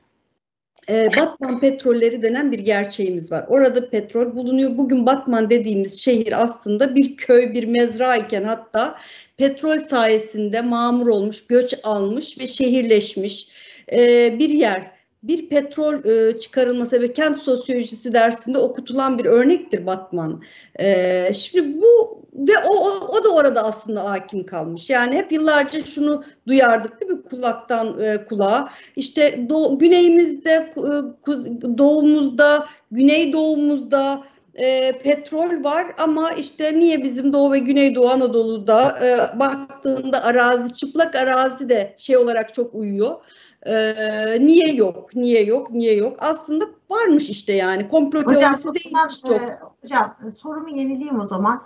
e, 0.89 1.09
Batman 1.17 1.59
petrolleri 1.59 2.21
denen 2.21 2.51
bir 2.51 2.59
gerçeğimiz 2.59 3.31
var. 3.31 3.45
Orada 3.47 3.89
petrol 3.89 4.35
bulunuyor. 4.35 4.77
Bugün 4.77 5.05
Batman 5.05 5.49
dediğimiz 5.49 6.01
şehir 6.01 6.43
aslında 6.43 6.95
bir 6.95 7.17
köy, 7.17 7.53
bir 7.53 7.63
mezra 7.63 8.15
iken 8.15 8.43
hatta 8.43 8.95
petrol 9.37 9.79
sayesinde 9.79 10.61
mamur 10.61 11.07
olmuş, 11.07 11.47
göç 11.47 11.73
almış 11.83 12.39
ve 12.39 12.47
şehirleşmiş 12.47 13.47
e, 13.91 14.35
bir 14.39 14.49
yer 14.49 14.96
bir 15.27 15.49
petrol 15.49 16.05
e, 16.05 16.39
çıkarılması 16.39 17.01
ve 17.01 17.13
kent 17.13 17.39
sosyolojisi 17.39 18.13
dersinde 18.13 18.57
okutulan 18.57 19.19
bir 19.19 19.25
örnektir 19.25 19.85
Batman. 19.85 20.43
E, 20.79 21.33
şimdi 21.33 21.81
bu 21.81 22.21
ve 22.33 22.51
o, 22.67 22.73
o, 22.73 23.17
o 23.17 23.23
da 23.23 23.29
orada 23.29 23.63
aslında 23.63 24.09
hakim 24.09 24.45
kalmış. 24.45 24.89
Yani 24.89 25.15
hep 25.15 25.31
yıllarca 25.31 25.83
şunu 25.83 26.23
duyardık 26.47 27.01
değil 27.01 27.11
mi 27.11 27.21
kulaktan 27.21 27.99
e, 28.01 28.25
kulağa. 28.25 28.69
İşte 28.95 29.49
doğu, 29.49 29.79
güneyimizde, 29.79 30.73
e, 30.77 31.77
doğumuzda, 31.77 32.65
güneydoğumuzda 32.91 34.23
e, 34.57 34.91
petrol 35.03 35.63
var 35.63 35.87
ama 35.97 36.31
işte 36.31 36.79
niye 36.79 37.03
bizim 37.03 37.33
Doğu 37.33 37.51
ve 37.51 37.59
Güneydoğu 37.59 38.09
Anadolu'da 38.09 38.99
e, 39.03 39.39
baktığında 39.39 40.23
arazi, 40.23 40.73
çıplak 40.73 41.15
arazi 41.15 41.69
de 41.69 41.95
şey 41.97 42.17
olarak 42.17 42.53
çok 42.53 42.75
uyuyor. 42.75 43.15
Ee, 43.65 44.37
niye 44.39 44.73
yok, 44.73 45.15
niye 45.15 45.43
yok, 45.43 45.71
niye 45.71 45.95
yok? 45.95 46.17
Aslında 46.19 46.65
varmış 46.89 47.29
işte 47.29 47.53
yani. 47.53 47.87
Komplo 47.87 48.23
teorisi 48.23 48.63
değilmiş 48.63 49.21
çok. 49.25 49.41
E, 49.41 49.59
hocam 49.81 50.15
sorumu 50.35 50.77
yenileyim 50.77 51.19
o 51.19 51.27
zaman. 51.27 51.63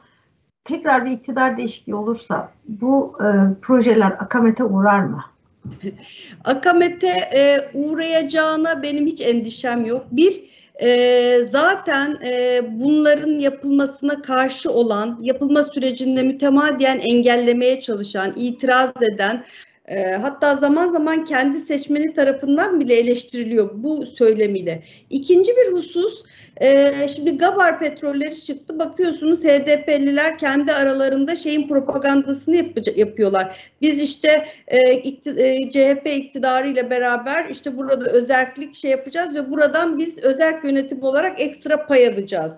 Tekrar 0.64 1.06
bir 1.06 1.12
iktidar 1.12 1.58
değişikliği 1.58 1.96
olursa 1.96 2.52
bu 2.68 3.18
e, 3.20 3.28
projeler 3.62 4.12
akamete 4.12 4.64
uğrar 4.64 5.00
mı? 5.00 5.24
akamete 6.46 7.08
e, 7.36 7.60
uğrayacağına 7.74 8.84
benim 8.84 9.06
hiç 9.06 9.22
endişem 9.22 9.86
yok. 9.86 10.06
Bir, 10.12 10.52
e, 10.82 11.40
zaten 11.52 12.20
e, 12.26 12.62
bunların 12.72 13.40
yapılmasına 13.40 14.22
karşı 14.22 14.72
olan, 14.72 15.20
yapılma 15.22 15.64
sürecinde 15.64 16.24
mütemadiyen 16.24 17.00
engellemeye 17.00 17.82
çalışan, 17.82 18.34
itiraz 18.36 18.92
eden, 19.14 19.44
e, 19.88 20.12
hatta 20.12 20.56
zaman 20.56 20.92
zaman 20.92 21.26
kendi 21.26 21.60
seçmeni 21.60 22.14
tarafından 22.14 22.80
bile 22.80 22.96
eleştiriliyor 22.96 23.70
bu 23.74 24.06
söylemiyle. 24.06 24.84
İkinci 25.10 25.52
bir 25.52 25.72
husus, 25.74 26.24
e, 26.62 27.08
şimdi 27.08 27.38
Gabar 27.38 27.80
petrolleri 27.80 28.44
çıktı. 28.44 28.80
Bakıyorsunuz 28.80 29.44
HDP'liler 29.44 30.38
kendi 30.38 30.74
aralarında 30.74 31.36
şeyin 31.36 31.68
propagandasını 31.68 32.56
yap- 32.56 32.98
yapıyorlar. 32.98 33.72
Biz 33.82 34.02
işte 34.02 34.46
e, 34.68 34.94
ikti, 34.94 35.30
e, 35.30 35.70
CHP 35.70 36.16
iktidarı 36.16 36.68
ile 36.68 36.90
beraber 36.90 37.50
işte 37.50 37.78
burada 37.78 38.10
özellik 38.10 38.76
şey 38.76 38.92
yapacağız 38.92 39.36
ve 39.36 39.52
buradan 39.52 39.98
biz 39.98 40.24
özel 40.24 40.54
yönetim 40.64 41.04
olarak 41.04 41.42
ekstra 41.42 41.86
pay 41.86 42.08
alacağız. 42.08 42.54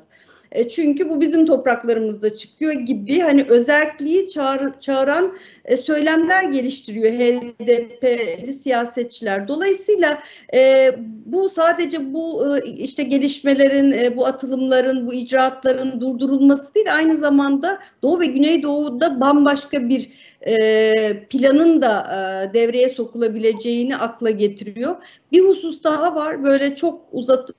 E, 0.54 0.70
çünkü 0.70 1.10
bu 1.10 1.22
bizim 1.22 1.46
topraklarımızda 1.46 2.36
çıkıyor 2.36 2.74
gibi 2.74 3.20
hani 3.20 3.46
özelliği 3.50 4.30
çağır, 4.30 4.80
çağıran 4.80 5.34
e, 5.66 5.78
söylemler 5.78 6.44
geliştiriyor 6.44 7.12
HDP'li 7.12 8.54
siyasetçiler. 8.54 9.48
Dolayısıyla 9.48 10.20
e, 10.54 10.92
bu 11.26 11.50
sadece 11.50 12.14
bu 12.14 12.58
e, 12.58 12.70
işte 12.74 13.04
gelişmelerin, 13.04 13.92
e, 13.92 14.18
bu 14.18 14.26
atılımların, 14.26 15.08
bu 15.08 15.14
icraatların 15.14 16.02
durdurulması 16.02 16.76
değil 16.76 16.96
aynı 16.96 17.18
zamanda 17.18 17.80
Doğu 18.04 18.20
ve 18.20 18.26
Güneydoğu'da 18.26 19.22
bambaşka 19.22 19.90
bir 19.90 20.10
e, 20.48 21.28
planın 21.30 21.82
da 21.82 22.00
e, 22.00 22.54
devreye 22.54 22.90
sokulabileceğini 22.90 23.98
akla 23.98 24.30
getiriyor. 24.30 24.96
Bir 25.32 25.42
husus 25.42 25.84
daha 25.84 26.16
var 26.16 26.44
böyle 26.44 26.76
çok 26.76 27.02
uzatıp 27.12 27.56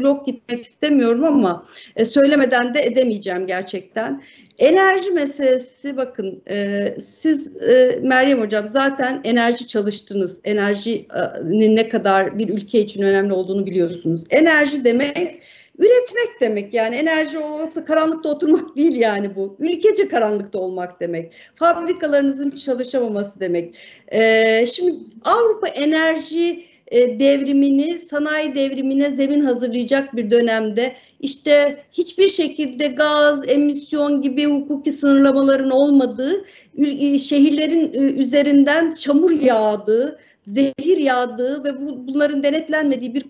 blok 0.00 0.26
gitmek 0.26 0.64
istemiyorum 0.64 1.24
ama 1.24 1.66
e, 1.96 2.04
söylemeden 2.04 2.74
de 2.74 2.80
edemeyeceğim 2.80 3.46
gerçekten. 3.46 4.22
Enerji 4.58 5.10
meselesi 5.10 5.96
bakın 5.96 6.42
e, 6.50 6.84
siz 7.06 7.62
e, 7.62 8.00
Meryem 8.02 8.40
Hocam 8.40 8.70
zaten 8.70 9.20
enerji 9.24 9.66
çalıştınız. 9.66 10.38
Enerjinin 10.44 11.76
ne 11.76 11.88
kadar 11.88 12.38
bir 12.38 12.48
ülke 12.48 12.80
için 12.80 13.02
önemli 13.02 13.32
olduğunu 13.32 13.66
biliyorsunuz. 13.66 14.24
Enerji 14.30 14.84
demek 14.84 15.42
üretmek 15.78 16.40
demek 16.40 16.74
yani 16.74 16.96
enerji 16.96 17.38
olsa 17.38 17.84
karanlıkta 17.84 18.28
oturmak 18.28 18.76
değil 18.76 18.96
yani 18.96 19.36
bu. 19.36 19.56
Ülkece 19.58 20.08
karanlıkta 20.08 20.58
olmak 20.58 21.00
demek. 21.00 21.32
Fabrikalarınızın 21.56 22.50
çalışamaması 22.50 23.40
demek. 23.40 23.74
Ee, 24.12 24.66
şimdi 24.74 24.94
Avrupa 25.24 25.68
enerji 25.68 26.64
e, 26.90 27.20
devrimini, 27.20 27.98
sanayi 28.10 28.54
devrimine 28.54 29.10
zemin 29.10 29.40
hazırlayacak 29.40 30.16
bir 30.16 30.30
dönemde 30.30 30.92
işte 31.20 31.84
hiçbir 31.92 32.28
şekilde 32.28 32.86
gaz, 32.86 33.50
emisyon 33.50 34.22
gibi 34.22 34.44
hukuki 34.44 34.92
sınırlamaların 34.92 35.70
olmadığı, 35.70 36.44
e, 36.78 37.18
şehirlerin 37.18 37.92
e, 37.94 37.98
üzerinden 37.98 38.90
çamur 38.90 39.30
yağdığı, 39.30 40.18
zehir 40.46 40.96
yağdığı 40.96 41.64
ve 41.64 41.68
bunların 41.80 42.44
denetlenmediği 42.44 43.14
bir 43.14 43.26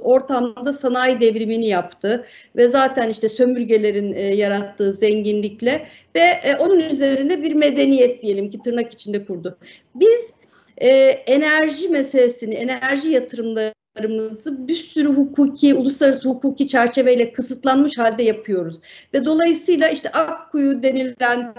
ortamda 0.00 0.72
sanayi 0.72 1.20
devrimini 1.20 1.68
yaptı 1.68 2.24
ve 2.56 2.68
zaten 2.68 3.08
işte 3.08 3.28
sömürgelerin 3.28 4.34
yarattığı 4.36 4.92
zenginlikle 4.92 5.86
ve 6.16 6.56
onun 6.58 6.80
üzerine 6.80 7.42
bir 7.42 7.54
medeniyet 7.54 8.22
diyelim 8.22 8.50
ki 8.50 8.62
tırnak 8.62 8.92
içinde 8.92 9.24
kurdu. 9.24 9.58
Biz 9.94 10.30
e, 10.76 10.88
enerji 11.26 11.88
meselesini, 11.88 12.54
enerji 12.54 13.08
yatırımlarımızı 13.08 14.68
bir 14.68 14.74
sürü 14.74 15.08
hukuki, 15.08 15.74
uluslararası 15.74 16.28
hukuki 16.28 16.68
çerçeveyle 16.68 17.32
kısıtlanmış 17.32 17.98
halde 17.98 18.22
yapıyoruz. 18.22 18.80
Ve 19.14 19.24
dolayısıyla 19.24 19.88
işte 19.88 20.08
Akkuyu 20.08 20.82
denilen 20.82 21.54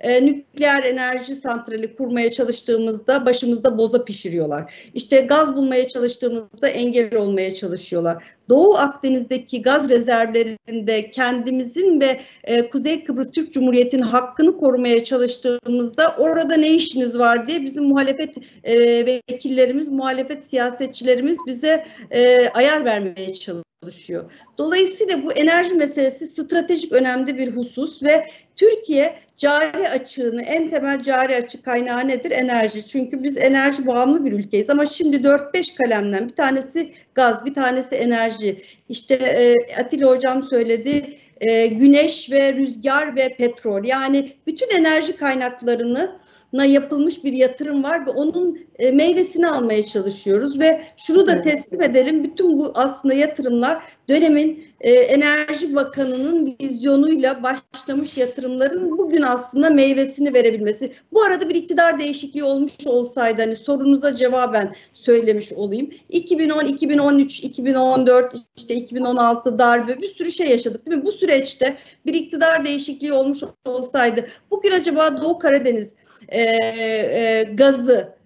e, 0.00 0.26
nükleer 0.26 0.82
enerji 0.82 1.36
santrali 1.36 1.96
kurmaya 1.96 2.32
çalıştığımızda 2.32 3.26
başımızda 3.26 3.78
boza 3.78 4.04
pişiriyorlar. 4.04 4.74
İşte 4.94 5.20
gaz 5.20 5.56
bulmaya 5.56 5.88
çalıştığımızda 5.88 6.68
engel 6.68 7.16
olmaya 7.16 7.54
çalışıyorlar. 7.54 8.24
Doğu 8.48 8.74
Akdeniz'deki 8.74 9.62
gaz 9.62 9.88
rezervlerinde 9.88 11.10
kendimizin 11.10 12.00
ve 12.00 12.20
e, 12.44 12.70
Kuzey 12.70 13.04
Kıbrıs 13.04 13.30
Türk 13.30 13.52
Cumhuriyeti'nin 13.52 14.02
hakkını 14.02 14.58
korumaya 14.58 15.04
çalıştığımızda 15.04 16.14
orada 16.18 16.56
ne 16.56 16.74
işiniz 16.74 17.18
var 17.18 17.48
diye 17.48 17.62
bizim 17.62 17.84
muhalefet 17.84 18.34
e, 18.64 19.06
vekillerimiz, 19.06 19.88
muhalefet 19.88 20.44
siyasetçilerimiz 20.44 21.38
bize 21.46 21.86
e, 22.10 22.48
ayar 22.48 22.84
vermeye 22.84 23.34
çalışıyor. 23.34 24.30
Dolayısıyla 24.58 25.22
bu 25.22 25.32
enerji 25.32 25.74
meselesi 25.74 26.26
stratejik 26.26 26.92
önemli 26.92 27.38
bir 27.38 27.56
husus 27.56 28.02
ve 28.02 28.24
Türkiye 28.56 29.14
cari 29.36 29.88
açığını 29.88 30.42
en 30.42 30.70
temel 30.70 31.02
cari 31.02 31.36
açık 31.36 31.64
kaynağı 31.64 32.08
nedir? 32.08 32.30
Enerji. 32.30 32.86
Çünkü 32.86 33.22
biz 33.22 33.36
enerji 33.36 33.86
bağımlı 33.86 34.24
bir 34.24 34.32
ülkeyiz 34.32 34.70
ama 34.70 34.86
şimdi 34.86 35.16
4-5 35.16 35.74
kalemden 35.74 36.28
bir 36.28 36.34
tanesi 36.34 36.92
gaz, 37.14 37.44
bir 37.44 37.54
tanesi 37.54 37.94
enerji. 37.94 38.62
İşte 38.88 39.14
e, 39.14 39.54
Atilla 39.80 40.10
hocam 40.10 40.42
söyledi 40.42 41.16
e, 41.40 41.66
güneş 41.66 42.30
ve 42.30 42.52
rüzgar 42.52 43.16
ve 43.16 43.36
petrol. 43.36 43.84
Yani 43.84 44.32
bütün 44.46 44.70
enerji 44.70 45.16
kaynaklarını 45.16 45.94
na 45.94 46.25
yapılmış 46.52 47.24
bir 47.24 47.32
yatırım 47.32 47.82
var 47.82 48.06
ve 48.06 48.10
onun 48.10 48.58
e, 48.78 48.90
meyvesini 48.90 49.48
almaya 49.48 49.86
çalışıyoruz 49.86 50.60
ve 50.60 50.82
şunu 50.96 51.26
da 51.26 51.40
teslim 51.40 51.82
edelim 51.82 52.24
bütün 52.24 52.58
bu 52.58 52.72
aslında 52.74 53.14
yatırımlar 53.14 53.82
dönemin 54.08 54.64
e, 54.80 54.90
Enerji 54.92 55.74
Bakanı'nın 55.74 56.56
vizyonuyla 56.60 57.42
başlamış 57.42 58.16
yatırımların 58.16 58.98
bugün 58.98 59.22
aslında 59.22 59.70
meyvesini 59.70 60.34
verebilmesi. 60.34 60.92
Bu 61.12 61.22
arada 61.22 61.48
bir 61.48 61.54
iktidar 61.54 62.00
değişikliği 62.00 62.44
olmuş 62.44 62.72
olsaydı 62.86 63.42
hani 63.42 63.56
sorunuza 63.56 64.16
cevaben 64.16 64.74
söylemiş 64.94 65.52
olayım. 65.52 65.90
2010, 66.08 66.64
2013, 66.64 67.40
2014, 67.40 68.34
işte 68.56 68.74
2016 68.74 69.58
darbe 69.58 70.00
bir 70.02 70.14
sürü 70.14 70.32
şey 70.32 70.50
yaşadık 70.50 70.86
değil 70.86 70.98
mi? 70.98 71.04
Bu 71.04 71.12
süreçte 71.12 71.76
bir 72.06 72.14
iktidar 72.14 72.64
değişikliği 72.64 73.12
olmuş 73.12 73.40
olsaydı 73.64 74.26
bugün 74.50 74.70
acaba 74.70 75.22
Doğu 75.22 75.38
Karadeniz 75.38 75.88
e, 76.28 76.40
e, 76.40 77.42
gazı 77.54 78.16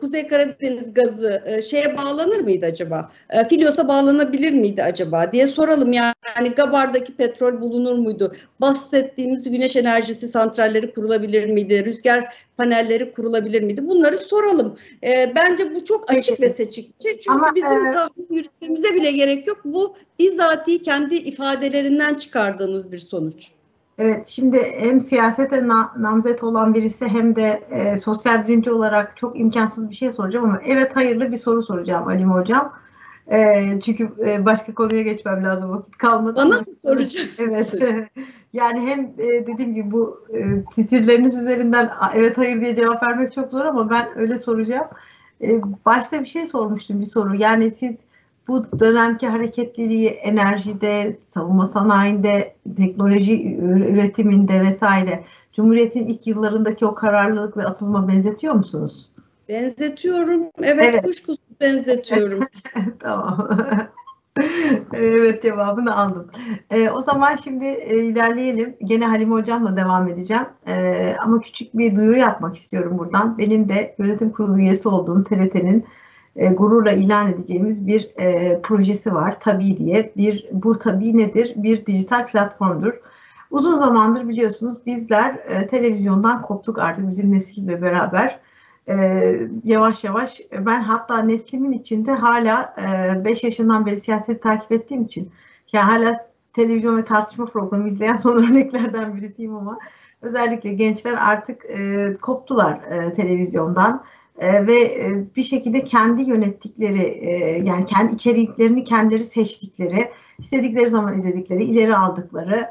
Kuzey 0.00 0.28
Karadeniz 0.28 0.94
gazı 0.94 1.42
e, 1.46 1.62
şeye 1.62 1.96
bağlanır 1.96 2.40
mıydı 2.40 2.66
acaba? 2.66 3.12
E, 3.30 3.48
Filyos'a 3.48 3.88
bağlanabilir 3.88 4.52
miydi 4.52 4.82
acaba 4.82 5.32
diye 5.32 5.46
soralım. 5.46 5.92
Yani, 5.92 6.14
yani 6.36 6.48
Gabar'daki 6.48 7.16
petrol 7.16 7.60
bulunur 7.60 7.98
muydu? 7.98 8.32
Bahsettiğimiz 8.60 9.50
güneş 9.50 9.76
enerjisi 9.76 10.28
santralleri 10.28 10.94
kurulabilir 10.94 11.46
miydi? 11.46 11.84
Rüzgar 11.84 12.34
panelleri 12.56 13.12
kurulabilir 13.12 13.62
miydi? 13.62 13.86
Bunları 13.86 14.18
soralım. 14.18 14.78
E, 15.04 15.32
bence 15.36 15.74
bu 15.74 15.84
çok 15.84 16.12
açık 16.12 16.40
ve 16.40 16.50
seçik. 16.50 16.94
Çünkü 17.00 17.30
Ama, 17.30 17.54
bizim 17.54 17.86
e... 17.86 17.92
tahmin 17.92 18.26
yürütmemize 18.30 18.94
bile 18.94 19.12
gerek 19.12 19.46
yok. 19.46 19.60
Bu 19.64 19.96
bizzati 20.18 20.82
kendi 20.82 21.14
ifadelerinden 21.14 22.14
çıkardığımız 22.14 22.92
bir 22.92 22.98
sonuç. 22.98 23.52
Evet, 24.02 24.26
şimdi 24.26 24.62
hem 24.76 25.00
siyasete 25.00 25.68
na, 25.68 25.92
namzet 25.98 26.42
olan 26.42 26.74
birisi 26.74 27.08
hem 27.08 27.36
de 27.36 27.62
e, 27.70 27.98
sosyal 27.98 28.48
bilimci 28.48 28.70
olarak 28.70 29.16
çok 29.16 29.40
imkansız 29.40 29.90
bir 29.90 29.94
şey 29.94 30.12
soracağım 30.12 30.44
ama 30.44 30.60
evet 30.66 30.96
hayırlı 30.96 31.32
bir 31.32 31.36
soru 31.36 31.62
soracağım 31.62 32.08
Alim 32.08 32.30
Hocam. 32.30 32.72
E, 33.30 33.80
çünkü 33.84 34.12
e, 34.26 34.46
başka 34.46 34.74
konuya 34.74 35.02
geçmem 35.02 35.44
lazım 35.44 35.70
vakit 35.70 35.96
kalmadı. 35.98 36.36
Bana 36.36 36.58
mı 36.58 36.74
soracaksın? 36.74 37.42
Evet. 37.44 37.74
yani 38.52 38.80
hem 38.80 39.00
e, 39.00 39.46
dediğim 39.46 39.74
gibi 39.74 39.90
bu 39.90 40.18
e, 40.34 40.64
titirleriniz 40.74 41.38
üzerinden 41.38 41.90
evet 42.14 42.38
hayır 42.38 42.60
diye 42.60 42.76
cevap 42.76 43.02
vermek 43.02 43.32
çok 43.32 43.50
zor 43.52 43.64
ama 43.64 43.90
ben 43.90 44.18
öyle 44.18 44.38
soracağım. 44.38 44.86
E, 45.42 45.60
başta 45.86 46.20
bir 46.20 46.26
şey 46.26 46.46
sormuştum 46.46 47.00
bir 47.00 47.06
soru. 47.06 47.34
Yani 47.34 47.70
siz 47.70 47.96
bu 48.48 48.78
dönemki 48.78 49.28
hareketliliği 49.28 50.08
enerjide, 50.08 51.18
savunma 51.28 51.66
sanayinde, 51.66 52.54
teknoloji 52.76 53.56
üretiminde 53.56 54.60
vesaire 54.60 55.24
Cumhuriyet'in 55.52 56.06
ilk 56.06 56.26
yıllarındaki 56.26 56.86
o 56.86 56.94
kararlılık 56.94 57.56
ve 57.56 57.64
atılma 57.64 58.08
benzetiyor 58.08 58.54
musunuz? 58.54 59.08
Benzetiyorum. 59.48 60.42
Evet, 60.62 60.88
evet. 60.90 61.04
kuşkusuz 61.04 61.38
benzetiyorum. 61.60 62.46
tamam. 62.98 63.48
evet 64.92 65.42
cevabını 65.42 65.96
aldım. 65.96 66.30
Ee, 66.70 66.90
o 66.90 67.00
zaman 67.00 67.36
şimdi 67.36 67.64
e, 67.64 68.04
ilerleyelim. 68.04 68.76
Gene 68.84 69.06
Halime 69.06 69.34
Hocam'la 69.34 69.76
devam 69.76 70.08
edeceğim. 70.08 70.46
Ee, 70.66 71.14
ama 71.24 71.40
küçük 71.40 71.78
bir 71.78 71.96
duyuru 71.96 72.18
yapmak 72.18 72.56
istiyorum 72.56 72.98
buradan. 72.98 73.38
Benim 73.38 73.68
de 73.68 73.94
yönetim 73.98 74.32
kurulu 74.32 74.58
üyesi 74.58 74.88
olduğum 74.88 75.24
TRT'nin 75.24 75.84
e, 76.36 76.46
gururla 76.46 76.92
ilan 76.92 77.32
edeceğimiz 77.32 77.86
bir 77.86 78.10
e, 78.20 78.60
projesi 78.62 79.14
var. 79.14 79.40
Tabii 79.40 79.78
diye. 79.78 80.12
Bir 80.16 80.48
bu 80.52 80.78
tabii 80.78 81.18
nedir? 81.18 81.52
Bir 81.56 81.86
dijital 81.86 82.26
platformdur. 82.26 82.94
Uzun 83.50 83.78
zamandır 83.78 84.28
biliyorsunuz 84.28 84.86
bizler 84.86 85.34
e, 85.34 85.66
televizyondan 85.66 86.42
koptuk 86.42 86.78
artık 86.78 87.10
bizim 87.10 87.32
nesille 87.32 87.82
beraber. 87.82 88.40
E, 88.88 88.96
yavaş 89.64 90.04
yavaş 90.04 90.40
ben 90.66 90.82
hatta 90.82 91.18
neslimin 91.18 91.72
içinde 91.72 92.12
hala 92.12 92.74
5 93.24 93.44
e, 93.44 93.46
yaşından 93.46 93.86
beri 93.86 94.00
siyaset 94.00 94.42
takip 94.42 94.72
ettiğim 94.72 95.02
için 95.02 95.30
yani 95.72 95.84
hala 95.84 96.32
televizyon 96.52 96.96
ve 96.96 97.04
tartışma 97.04 97.46
programı 97.46 97.88
izleyen 97.88 98.16
son 98.16 98.36
örneklerden 98.46 99.16
birisiyim 99.16 99.54
ama 99.54 99.78
özellikle 100.22 100.72
gençler 100.72 101.14
artık 101.20 101.64
e, 101.64 102.16
koptular 102.20 102.72
e, 102.72 103.12
televizyondan 103.12 104.04
e, 104.38 104.66
ve 104.66 104.82
e, 104.82 105.26
bir 105.36 105.42
şekilde 105.42 105.84
kendi 105.84 106.22
yönettikleri 106.22 107.02
e, 107.02 107.62
yani 107.64 107.84
kendi 107.84 108.14
içeriklerini 108.14 108.84
kendileri 108.84 109.24
seçtikleri, 109.24 110.10
istedikleri 110.38 110.88
zaman 110.88 111.18
izledikleri, 111.18 111.64
ileri 111.64 111.96
aldıkları 111.96 112.70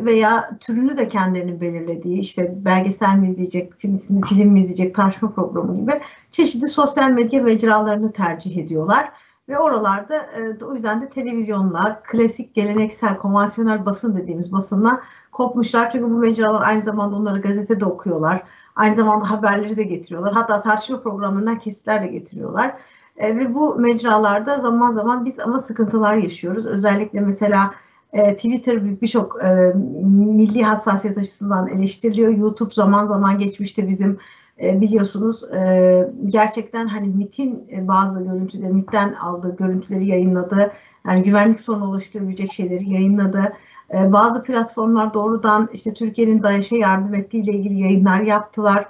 veya 0.00 0.58
türünü 0.60 0.96
de 0.96 1.08
kendilerinin 1.08 1.60
belirlediği 1.60 2.18
işte 2.18 2.54
belgesel 2.64 3.16
mi 3.16 3.28
izleyecek, 3.28 3.72
film, 3.78 3.98
film 4.28 4.48
mi 4.48 4.60
izleyecek, 4.60 4.94
tartışma 4.94 5.32
programı 5.32 5.76
gibi 5.76 5.92
çeşitli 6.30 6.68
sosyal 6.68 7.10
medya 7.10 7.42
mecralarını 7.42 8.12
tercih 8.12 8.56
ediyorlar. 8.56 9.12
Ve 9.48 9.58
oralarda 9.58 10.26
o 10.62 10.74
yüzden 10.74 11.02
de 11.02 11.08
televizyonla, 11.08 12.02
klasik, 12.02 12.54
geleneksel, 12.54 13.16
konvansiyonel 13.16 13.86
basın 13.86 14.16
dediğimiz 14.16 14.52
basınla 14.52 15.00
kopmuşlar. 15.32 15.90
Çünkü 15.90 16.04
bu 16.04 16.18
mecralar 16.18 16.62
aynı 16.62 16.82
zamanda 16.82 17.16
onları 17.16 17.40
gazetede 17.40 17.84
okuyorlar. 17.84 18.42
Aynı 18.76 18.94
zamanda 18.94 19.30
haberleri 19.30 19.76
de 19.76 19.82
getiriyorlar. 19.82 20.32
Hatta 20.32 20.60
tartışma 20.60 21.00
programlarından 21.00 21.56
kesitler 21.56 22.02
de 22.02 22.06
getiriyorlar. 22.06 22.74
E, 23.16 23.36
ve 23.36 23.54
bu 23.54 23.76
mecralarda 23.76 24.60
zaman 24.60 24.92
zaman 24.92 25.24
biz 25.24 25.40
ama 25.40 25.58
sıkıntılar 25.58 26.16
yaşıyoruz. 26.16 26.66
Özellikle 26.66 27.20
mesela 27.20 27.74
e, 28.12 28.36
Twitter 28.36 29.00
birçok 29.00 29.44
e, 29.44 29.72
milli 30.04 30.62
hassasiyet 30.62 31.18
açısından 31.18 31.68
eleştiriliyor. 31.68 32.32
YouTube 32.32 32.74
zaman 32.74 33.06
zaman 33.06 33.38
geçmişte 33.38 33.88
bizim 33.88 34.18
e, 34.62 34.80
biliyorsunuz 34.80 35.44
e, 35.54 36.08
gerçekten 36.26 36.86
hani 36.86 37.08
MIT'in 37.08 37.68
e, 37.72 37.88
bazı 37.88 38.24
görüntüleri, 38.24 38.72
MIT'ten 38.72 39.12
aldığı 39.12 39.56
görüntüleri 39.56 40.06
yayınladı. 40.06 40.72
Yani 41.06 41.22
güvenlik 41.22 41.60
sorunu 41.60 41.88
oluşturabilecek 41.88 42.52
şeyleri 42.52 42.90
yayınladı. 42.90 43.52
E, 43.92 44.12
bazı 44.12 44.42
platformlar 44.42 45.14
doğrudan 45.14 45.68
işte 45.72 45.94
Türkiye'nin 45.94 46.42
DAEŞ'e 46.42 46.76
yardım 46.76 47.14
ettiği 47.14 47.42
ile 47.42 47.52
ilgili 47.52 47.82
yayınlar 47.82 48.20
yaptılar. 48.20 48.88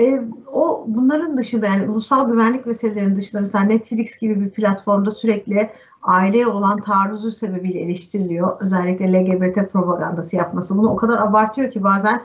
E, 0.00 0.22
o 0.52 0.84
bunların 0.88 1.36
dışında 1.36 1.66
yani 1.66 1.90
ulusal 1.90 2.30
güvenlik 2.30 2.66
meselelerinin 2.66 3.16
dışında 3.16 3.40
mesela 3.40 3.64
Netflix 3.64 4.18
gibi 4.18 4.40
bir 4.40 4.50
platformda 4.50 5.10
sürekli 5.10 5.70
aileye 6.02 6.46
olan 6.46 6.80
taarruzu 6.80 7.30
sebebiyle 7.30 7.80
eleştiriliyor. 7.80 8.60
Özellikle 8.60 9.12
LGBT 9.12 9.72
propagandası 9.72 10.36
yapması. 10.36 10.78
Bunu 10.78 10.90
o 10.90 10.96
kadar 10.96 11.18
abartıyor 11.18 11.70
ki 11.70 11.84
bazen 11.84 12.22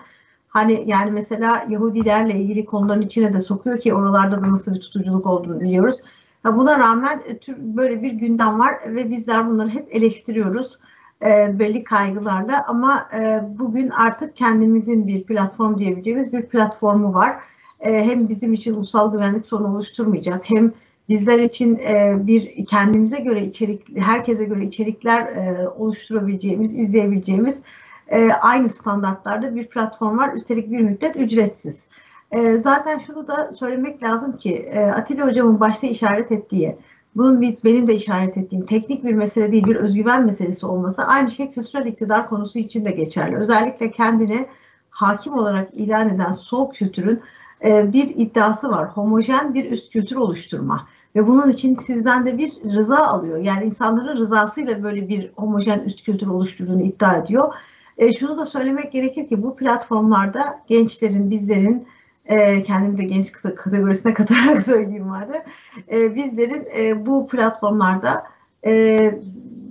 hani 0.48 0.84
yani 0.86 1.12
mesela 1.12 1.66
Yahudilerle 1.70 2.40
ilgili 2.40 2.66
konuların 2.66 3.02
içine 3.02 3.34
de 3.34 3.42
sokuyor 3.42 3.80
ki 3.80 3.94
oralarda 3.94 4.42
da 4.42 4.52
nasıl 4.52 4.74
bir 4.74 4.80
tutuculuk 4.80 5.26
olduğunu 5.26 5.60
biliyoruz. 5.60 5.98
buna 6.46 6.80
rağmen 6.80 7.22
e, 7.30 7.40
böyle 7.58 8.02
bir 8.02 8.12
gündem 8.12 8.60
var 8.60 8.74
ve 8.88 9.10
bizler 9.12 9.50
bunları 9.50 9.70
hep 9.70 9.96
eleştiriyoruz 9.96 10.80
e, 11.26 11.60
belli 11.60 11.84
kaygılarla 11.84 12.66
ama 12.68 13.10
e, 13.20 13.42
bugün 13.60 13.90
artık 13.90 14.36
kendimizin 14.36 15.08
bir 15.08 15.24
platform 15.24 15.78
diyebileceğimiz 15.78 16.34
bir 16.34 16.46
platformu 16.46 17.14
var. 17.14 17.36
E, 17.80 18.06
hem 18.06 18.30
bizim 18.30 18.54
için 18.54 18.74
ulusal 18.74 19.12
güvenlik 19.12 19.46
sorunu 19.46 19.68
oluşturmayacak 19.68 20.50
hem 20.50 20.74
bizler 21.10 21.40
için 21.40 21.76
e, 21.76 22.16
bir 22.28 22.66
kendimize 22.66 23.20
göre 23.20 23.46
içerik, 23.46 23.98
herkese 23.98 24.46
göre 24.46 24.64
içerikler 24.64 25.22
e, 25.22 25.70
oluşturabileceğimiz, 25.70 26.80
izleyebileceğimiz 26.80 27.62
e, 28.08 28.32
aynı 28.32 28.70
standartlarda 28.70 29.56
bir 29.56 29.68
platform 29.68 30.18
var. 30.18 30.34
Üstelik 30.34 30.72
bir 30.72 30.80
müddet 30.80 31.16
ücretsiz. 31.16 31.86
E, 32.32 32.58
zaten 32.58 33.00
şunu 33.00 33.28
da 33.28 33.54
söylemek 33.54 34.04
lazım 34.04 34.38
ki 34.38 34.56
e, 34.56 34.80
Atilla 34.80 35.28
Hocam'ın 35.28 35.60
başta 35.60 35.88
işaret 35.88 36.32
ettiği, 36.32 36.78
bunun 37.16 37.42
bir, 37.42 37.58
benim 37.64 37.88
de 37.88 37.96
işaret 37.96 38.38
ettiğim 38.38 38.66
teknik 38.66 39.04
bir 39.04 39.14
mesele 39.14 39.52
değil, 39.52 39.66
bir 39.66 39.76
özgüven 39.76 40.26
meselesi 40.26 40.66
olması 40.66 41.04
aynı 41.04 41.32
şey 41.32 41.52
kültürel 41.52 41.86
iktidar 41.86 42.30
konusu 42.30 42.60
için 42.60 42.86
de 42.86 42.92
geçerli. 42.92 43.36
Özellikle 43.36 43.92
kendini 43.92 44.48
hakim 44.90 45.34
olarak 45.34 45.74
ilan 45.74 46.10
eden 46.10 46.32
sol 46.32 46.72
kültürün 46.72 47.22
e, 47.66 47.94
bir 47.94 48.08
iddiası 48.08 48.72
var. 48.72 48.90
Homojen 48.90 49.54
bir 49.54 49.72
üst 49.72 49.94
kültür 49.94 50.16
oluşturma. 50.16 50.88
Ve 51.16 51.28
bunun 51.28 51.50
için 51.50 51.76
sizden 51.76 52.26
de 52.26 52.38
bir 52.38 52.54
rıza 52.64 52.98
alıyor. 52.98 53.38
Yani 53.38 53.66
insanların 53.66 54.18
rızasıyla 54.18 54.84
böyle 54.84 55.10
bir 55.10 55.32
homojen 55.36 55.80
üst 55.80 56.04
kültür 56.04 56.28
oluşturduğunu 56.28 56.82
iddia 56.82 57.16
ediyor. 57.16 57.54
E, 57.98 58.14
şunu 58.14 58.38
da 58.38 58.46
söylemek 58.46 58.92
gerekir 58.92 59.28
ki 59.28 59.44
bu 59.44 59.56
platformlarda 59.56 60.60
gençlerin, 60.68 61.30
bizlerin 61.30 61.88
e, 62.26 62.64
kendimi 62.64 62.98
de 62.98 63.04
genç 63.04 63.32
kategorisine 63.32 64.14
katarak 64.14 64.64
söyleyeyim 64.64 65.06
madem. 65.06 65.44
E, 65.92 66.16
bizlerin 66.16 66.68
e, 66.78 67.06
bu 67.06 67.28
platformlarda 67.28 68.24
e, 68.66 69.20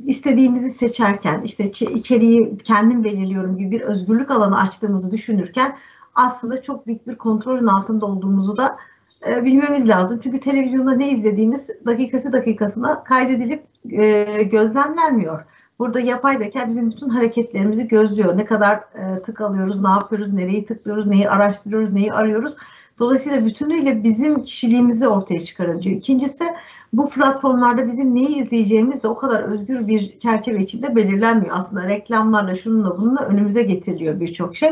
istediğimizi 0.07 0.71
seçerken, 0.71 1.43
işte 1.43 1.71
içeriği 1.71 2.59
kendim 2.59 3.05
belirliyorum 3.05 3.59
gibi 3.59 3.71
bir 3.71 3.81
özgürlük 3.81 4.31
alanı 4.31 4.61
açtığımızı 4.61 5.11
düşünürken 5.11 5.77
aslında 6.15 6.63
çok 6.63 6.87
büyük 6.87 7.09
bir 7.09 7.17
kontrolün 7.17 7.67
altında 7.67 8.07
olduğumuzu 8.07 8.57
da 8.57 8.77
e, 9.29 9.45
bilmemiz 9.45 9.89
lazım. 9.89 10.21
Çünkü 10.23 10.41
televizyonda 10.41 10.93
ne 10.93 11.11
izlediğimiz 11.11 11.71
dakikası 11.87 12.33
dakikasına 12.33 13.05
kaydedilip 13.05 13.63
e, 13.91 14.43
gözlemlenmiyor. 14.43 15.45
Burada 15.81 16.01
yapay 16.01 16.39
zeka 16.39 16.69
bizim 16.69 16.91
bütün 16.91 17.09
hareketlerimizi 17.09 17.89
gözlüyor. 17.89 18.39
Ne 18.39 18.45
kadar 18.45 18.77
e, 18.77 19.23
tık 19.23 19.41
alıyoruz, 19.41 19.81
ne 19.81 19.89
yapıyoruz, 19.89 20.33
nereyi 20.33 20.67
tıklıyoruz, 20.67 21.07
neyi 21.07 21.31
araştırıyoruz, 21.31 21.93
neyi 21.93 22.13
arıyoruz. 22.13 22.57
Dolayısıyla 22.99 23.47
bütünüyle 23.47 24.03
bizim 24.03 24.43
kişiliğimizi 24.43 25.09
ortaya 25.09 25.45
çıkarıyor. 25.45 25.85
İkincisi 25.85 26.45
bu 26.93 27.11
platformlarda 27.11 27.87
bizim 27.87 28.15
neyi 28.15 28.43
izleyeceğimiz 28.43 29.03
de 29.03 29.09
o 29.09 29.17
kadar 29.17 29.43
özgür 29.43 29.87
bir 29.87 30.19
çerçeve 30.19 30.63
içinde 30.63 30.97
belirlenmiyor. 30.97 31.57
Aslında 31.59 31.89
reklamlarla 31.89 32.55
şununla 32.55 32.99
bununla 32.99 33.21
önümüze 33.21 33.63
getiriliyor 33.63 34.21
birçok 34.21 34.57
şey. 34.57 34.71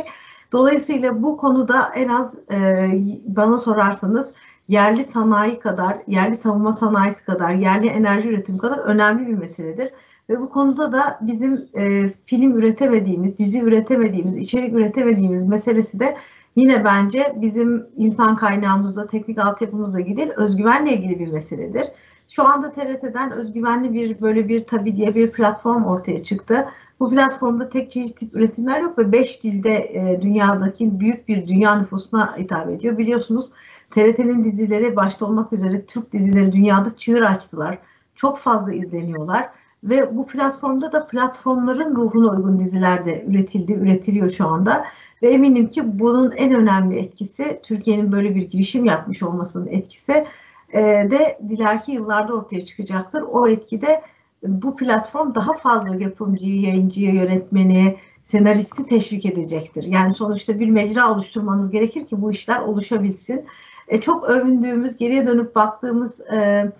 Dolayısıyla 0.52 1.22
bu 1.22 1.36
konuda 1.36 1.88
en 1.94 2.08
az 2.08 2.34
e, 2.52 2.88
bana 3.26 3.58
sorarsanız 3.58 4.32
yerli 4.68 5.04
sanayi 5.04 5.60
kadar, 5.60 5.98
yerli 6.06 6.36
savunma 6.36 6.72
sanayisi 6.72 7.24
kadar, 7.24 7.54
yerli 7.54 7.86
enerji 7.86 8.28
üretimi 8.28 8.58
kadar 8.58 8.78
önemli 8.78 9.26
bir 9.26 9.34
meseledir. 9.34 9.92
Ve 10.28 10.40
bu 10.40 10.50
konuda 10.50 10.92
da 10.92 11.18
bizim 11.20 11.68
e, 11.74 12.08
film 12.26 12.58
üretemediğimiz, 12.58 13.38
dizi 13.38 13.60
üretemediğimiz, 13.60 14.36
içerik 14.36 14.74
üretemediğimiz 14.74 15.48
meselesi 15.48 16.00
de 16.00 16.16
yine 16.56 16.84
bence 16.84 17.32
bizim 17.36 17.86
insan 17.96 18.36
kaynağımızla, 18.36 19.06
teknik 19.06 19.38
altyapımızla 19.38 20.00
ilgili 20.00 20.32
özgüvenle 20.32 20.92
ilgili 20.92 21.18
bir 21.18 21.28
meseledir. 21.28 21.86
Şu 22.28 22.44
anda 22.44 22.72
TRT'den 22.72 23.30
özgüvenli 23.30 23.92
bir 23.92 24.20
böyle 24.20 24.48
bir 24.48 24.66
tabi 24.66 24.96
diye 24.96 25.14
bir 25.14 25.32
platform 25.32 25.84
ortaya 25.84 26.24
çıktı. 26.24 26.68
Bu 27.00 27.10
platformda 27.10 27.68
tek 27.68 27.90
çeşit 27.90 28.18
tip 28.18 28.34
üretimler 28.34 28.80
yok 28.80 28.98
ve 28.98 29.12
beş 29.12 29.42
dilde 29.44 29.74
e, 29.74 30.22
dünyadaki 30.22 31.00
büyük 31.00 31.28
bir 31.28 31.46
dünya 31.46 31.74
nüfusuna 31.74 32.36
hitap 32.36 32.68
ediyor. 32.68 32.98
Biliyorsunuz 32.98 33.50
TRT'nin 33.90 34.44
dizileri 34.44 34.96
başta 34.96 35.26
olmak 35.26 35.52
üzere 35.52 35.84
Türk 35.86 36.12
dizileri 36.12 36.52
dünyada 36.52 36.96
çığır 36.96 37.22
açtılar. 37.22 37.78
Çok 38.14 38.38
fazla 38.38 38.72
izleniyorlar 38.72 39.50
ve 39.84 40.16
bu 40.16 40.26
platformda 40.26 40.92
da 40.92 41.06
platformların 41.06 41.96
ruhuna 41.96 42.30
uygun 42.30 42.60
diziler 42.60 43.06
de 43.06 43.24
üretildi, 43.24 43.72
üretiliyor 43.72 44.30
şu 44.30 44.46
anda. 44.46 44.84
Ve 45.22 45.30
eminim 45.30 45.70
ki 45.70 45.98
bunun 45.98 46.30
en 46.30 46.54
önemli 46.54 46.98
etkisi 46.98 47.60
Türkiye'nin 47.62 48.12
böyle 48.12 48.34
bir 48.34 48.42
girişim 48.42 48.84
yapmış 48.84 49.22
olmasının 49.22 49.66
etkisi 49.66 50.26
e, 50.72 50.80
de 50.82 51.38
dilerki 51.48 51.92
yıllarda 51.92 52.34
ortaya 52.34 52.66
çıkacaktır. 52.66 53.22
O 53.22 53.48
etkide 53.48 54.02
bu 54.42 54.76
platform 54.76 55.34
daha 55.34 55.52
fazla 55.52 55.96
yapımcıyı, 55.96 56.60
yayıncıyı, 56.60 57.14
yönetmeni, 57.14 57.96
senaristi 58.24 58.86
teşvik 58.86 59.26
edecektir. 59.26 59.84
Yani 59.84 60.14
sonuçta 60.14 60.60
bir 60.60 60.70
mecra 60.70 61.12
oluşturmanız 61.12 61.70
gerekir 61.70 62.06
ki 62.06 62.22
bu 62.22 62.32
işler 62.32 62.60
oluşabilsin. 62.60 63.44
E, 63.88 64.00
çok 64.00 64.24
övündüğümüz, 64.24 64.96
geriye 64.96 65.26
dönüp 65.26 65.54
baktığımız 65.54 66.20
e, 66.20 66.72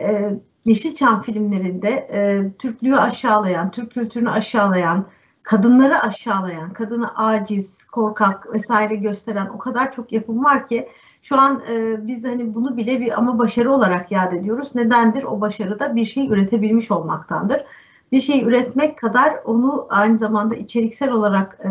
e, 0.00 0.30
Yeşilçam 0.66 1.22
filmlerinde 1.22 1.88
e, 1.88 2.50
Türklüğü 2.58 2.96
aşağılayan, 2.96 3.70
Türk 3.70 3.92
kültürünü 3.92 4.30
aşağılayan, 4.30 5.06
kadınları 5.42 6.02
aşağılayan, 6.02 6.70
kadını 6.70 7.16
aciz, 7.16 7.84
korkak 7.84 8.54
vesaire 8.54 8.94
gösteren 8.94 9.46
o 9.46 9.58
kadar 9.58 9.92
çok 9.92 10.12
yapım 10.12 10.44
var 10.44 10.68
ki 10.68 10.88
şu 11.22 11.40
an 11.40 11.62
e, 11.70 12.06
biz 12.06 12.24
hani 12.24 12.54
bunu 12.54 12.76
bile 12.76 13.00
bir 13.00 13.18
ama 13.18 13.38
başarı 13.38 13.72
olarak 13.72 14.12
yad 14.12 14.32
ediyoruz. 14.32 14.74
Nedendir? 14.74 15.22
O 15.22 15.40
başarı 15.40 15.80
da 15.80 15.96
bir 15.96 16.04
şey 16.04 16.28
üretebilmiş 16.28 16.90
olmaktandır. 16.90 17.64
Bir 18.12 18.20
şey 18.20 18.44
üretmek 18.44 18.98
kadar 18.98 19.34
onu 19.44 19.86
aynı 19.90 20.18
zamanda 20.18 20.54
içeriksel 20.54 21.10
olarak 21.10 21.58
e, 21.64 21.68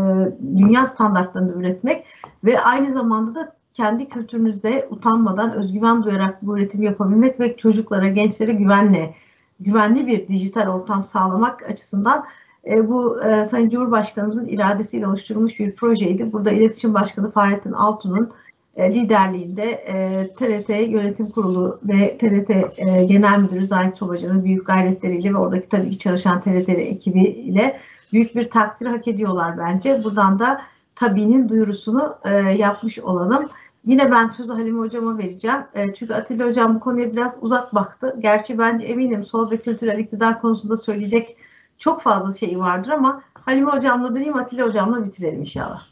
dünya 0.58 0.86
standartlarında 0.86 1.54
üretmek 1.54 2.06
ve 2.44 2.62
aynı 2.62 2.94
zamanda 2.94 3.36
da 3.36 3.55
kendi 3.76 4.10
kültürünüzde 4.10 4.88
utanmadan 4.90 5.54
özgüven 5.54 6.04
duyarak 6.04 6.42
bu 6.42 6.58
üretimi 6.58 6.86
yapabilmek 6.86 7.40
ve 7.40 7.58
çocuklara, 7.58 8.08
gençlere 8.08 8.52
güvenle, 8.52 9.16
güvenli 9.60 10.08
bir 10.08 10.28
dijital 10.28 10.68
ortam 10.68 11.04
sağlamak 11.04 11.70
açısından 11.70 12.26
e, 12.70 12.90
bu 12.90 13.24
e, 13.24 13.46
Sayın 13.46 13.70
Cumhurbaşkanımızın 13.70 14.48
iradesiyle 14.48 15.08
oluşturulmuş 15.08 15.60
bir 15.60 15.76
projeydi. 15.76 16.34
Burada 16.34 16.52
İletişim 16.52 16.94
Başkanı 16.94 17.32
Fahrettin 17.32 17.72
Altun'un 17.72 18.32
e, 18.76 18.94
liderliğinde 18.94 19.64
e, 19.64 20.28
TRT 20.34 20.70
Yönetim 20.70 21.30
Kurulu 21.30 21.80
ve 21.84 22.18
TRT 22.18 22.50
e, 22.78 23.06
Genel 23.06 23.40
Müdürü 23.40 23.66
Zahit 23.66 23.98
Sobacı'nın 23.98 24.44
büyük 24.44 24.66
gayretleriyle 24.66 25.34
ve 25.34 25.38
oradaki 25.38 25.70
tabii 25.70 25.92
ki 25.92 25.98
çalışan 25.98 26.42
TRT 26.42 26.70
ekibiyle 26.70 27.80
büyük 28.14 28.36
bir 28.36 28.50
takdir 28.50 28.86
hak 28.86 29.08
ediyorlar 29.08 29.58
bence. 29.58 30.04
Buradan 30.04 30.40
da 30.40 30.62
tabiinin 30.96 31.50
duyurusunu 31.50 32.16
e, 32.26 32.38
yapmış 32.38 33.00
olalım. 33.00 33.50
Yine 33.86 34.12
ben 34.12 34.28
sözü 34.28 34.52
Halime 34.52 34.80
Hocam'a 34.80 35.18
vereceğim. 35.18 35.66
E, 35.76 35.94
çünkü 35.94 36.14
Atilla 36.14 36.48
Hocam 36.48 36.76
bu 36.76 36.80
konuya 36.80 37.12
biraz 37.12 37.38
uzak 37.42 37.76
baktı. 37.76 38.16
Gerçi 38.20 38.58
bence 38.58 38.86
eminim 38.86 39.26
sol 39.26 39.52
ve 39.52 39.58
kültürel 39.58 40.00
iktidar 40.00 40.42
konusunda 40.42 40.78
söyleyecek 40.78 41.38
çok 41.78 42.02
fazla 42.02 42.34
şey 42.34 42.60
vardır 42.60 42.90
ama 42.90 43.24
Halime 43.34 43.72
Hocam'la 43.72 44.16
döneyim 44.16 44.36
Atilla 44.36 44.68
Hocam'la 44.68 45.06
bitirelim 45.06 45.40
inşallah. 45.40 45.88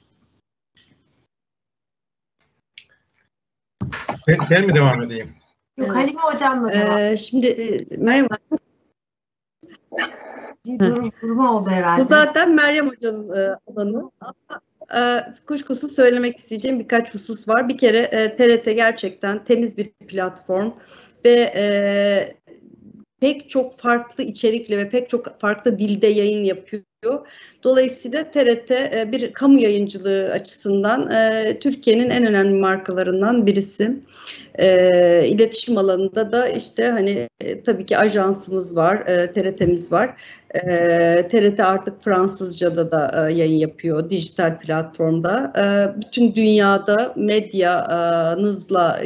Ben, 4.27 4.37
ben 4.49 4.65
mi 4.65 4.75
devam 4.75 5.01
edeyim? 5.01 5.35
Yok 5.77 5.87
evet. 5.87 5.97
Halime 5.97 6.21
Hocam'la 6.21 6.71
devam. 6.71 6.97
Ee, 6.97 7.17
şimdi 7.17 7.47
e, 7.47 7.97
Meryem 7.97 8.27
bir 10.65 10.79
durum, 10.79 11.11
durma 11.21 11.51
oldu 11.51 11.69
herhalde. 11.69 12.01
Bu 12.01 12.05
zaten 12.05 12.55
Meryem 12.55 12.89
Hoca'nın 12.89 13.35
e, 13.35 13.55
alanı. 13.67 14.11
Ama 14.21 14.59
kuşkusuz 15.47 15.95
söylemek 15.95 16.39
isteyeceğim 16.39 16.79
birkaç 16.79 17.13
husus 17.13 17.47
var. 17.47 17.69
Bir 17.69 17.77
kere 17.77 17.97
e, 17.97 18.35
TRT 18.35 18.65
gerçekten 18.65 19.43
temiz 19.45 19.77
bir 19.77 19.89
platform 19.89 20.71
ve 21.25 21.51
e, 21.55 22.37
pek 23.19 23.49
çok 23.49 23.79
farklı 23.79 24.23
içerikle 24.23 24.77
ve 24.77 24.89
pek 24.89 25.09
çok 25.09 25.39
farklı 25.39 25.79
dilde 25.79 26.07
yayın 26.07 26.43
yapıyor. 26.43 26.83
Dolayısıyla 27.63 28.31
TRT 28.31 28.71
e, 28.71 29.09
bir 29.11 29.33
kamu 29.33 29.59
yayıncılığı 29.59 30.31
açısından 30.31 31.11
e, 31.11 31.59
Türkiye'nin 31.59 32.09
en 32.09 32.25
önemli 32.25 32.59
markalarından 32.59 33.47
birisi. 33.47 33.99
E, 34.59 35.27
iletişim 35.27 35.77
alanında 35.77 36.31
da 36.31 36.47
işte 36.47 36.87
hani 36.87 37.29
e, 37.41 37.63
tabii 37.63 37.85
ki 37.85 37.97
ajansımız 37.97 38.75
var, 38.75 39.05
TRT'miz 39.05 39.91
var. 39.91 40.15
TRT 41.29 41.59
artık 41.59 42.03
Fransızca'da 42.03 42.91
da 42.91 43.29
e, 43.29 43.33
yayın 43.33 43.57
yapıyor, 43.57 44.09
dijital 44.09 44.59
platformda. 44.59 45.53
Bütün 45.97 46.35
dünyada 46.35 47.13
medyanızla 47.15 48.99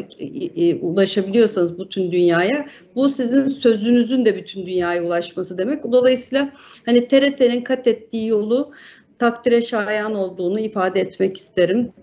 ulaşabiliyorsanız 0.81 1.79
bütün 1.79 2.11
dünyaya, 2.11 2.67
bu 2.95 3.09
sizin 3.09 3.49
sözünüzün 3.49 4.25
de 4.25 4.35
bütün 4.35 4.65
dünyaya 4.65 5.03
ulaşması 5.03 5.57
demek. 5.57 5.83
Dolayısıyla 5.83 6.49
hani 6.85 7.07
TRT'nin 7.07 7.61
kat 7.61 7.86
ettiği 7.87 8.27
yolu 8.27 8.71
takdire 9.19 9.61
şayan 9.61 10.13
olduğunu 10.13 10.59
ifade 10.59 11.01
etmek 11.01 11.37
isterim 11.37 11.93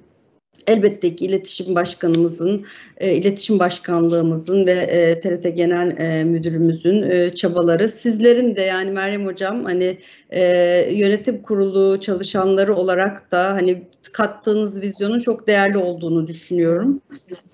elbette 0.67 1.17
ki 1.17 1.25
iletişim 1.25 1.75
başkanımızın, 1.75 2.65
e, 2.99 3.15
iletişim 3.15 3.59
başkanlığımızın 3.59 4.67
ve 4.67 4.73
e, 4.73 5.21
TRT 5.21 5.57
Genel 5.57 5.97
e, 5.99 6.25
Müdürümüzün 6.25 7.11
e, 7.11 7.35
çabaları, 7.35 7.89
sizlerin 7.89 8.57
de 8.57 8.61
yani 8.61 8.91
Meryem 8.91 9.27
Hocam 9.27 9.65
hani 9.65 9.99
e, 10.31 10.43
yönetim 10.91 11.43
kurulu 11.43 12.01
çalışanları 12.01 12.75
olarak 12.75 13.31
da 13.33 13.53
hani 13.53 13.83
kattığınız 14.13 14.81
vizyonun 14.81 15.21
çok 15.21 15.47
değerli 15.47 15.79
olduğunu 15.79 16.27
düşünüyorum. 16.27 17.01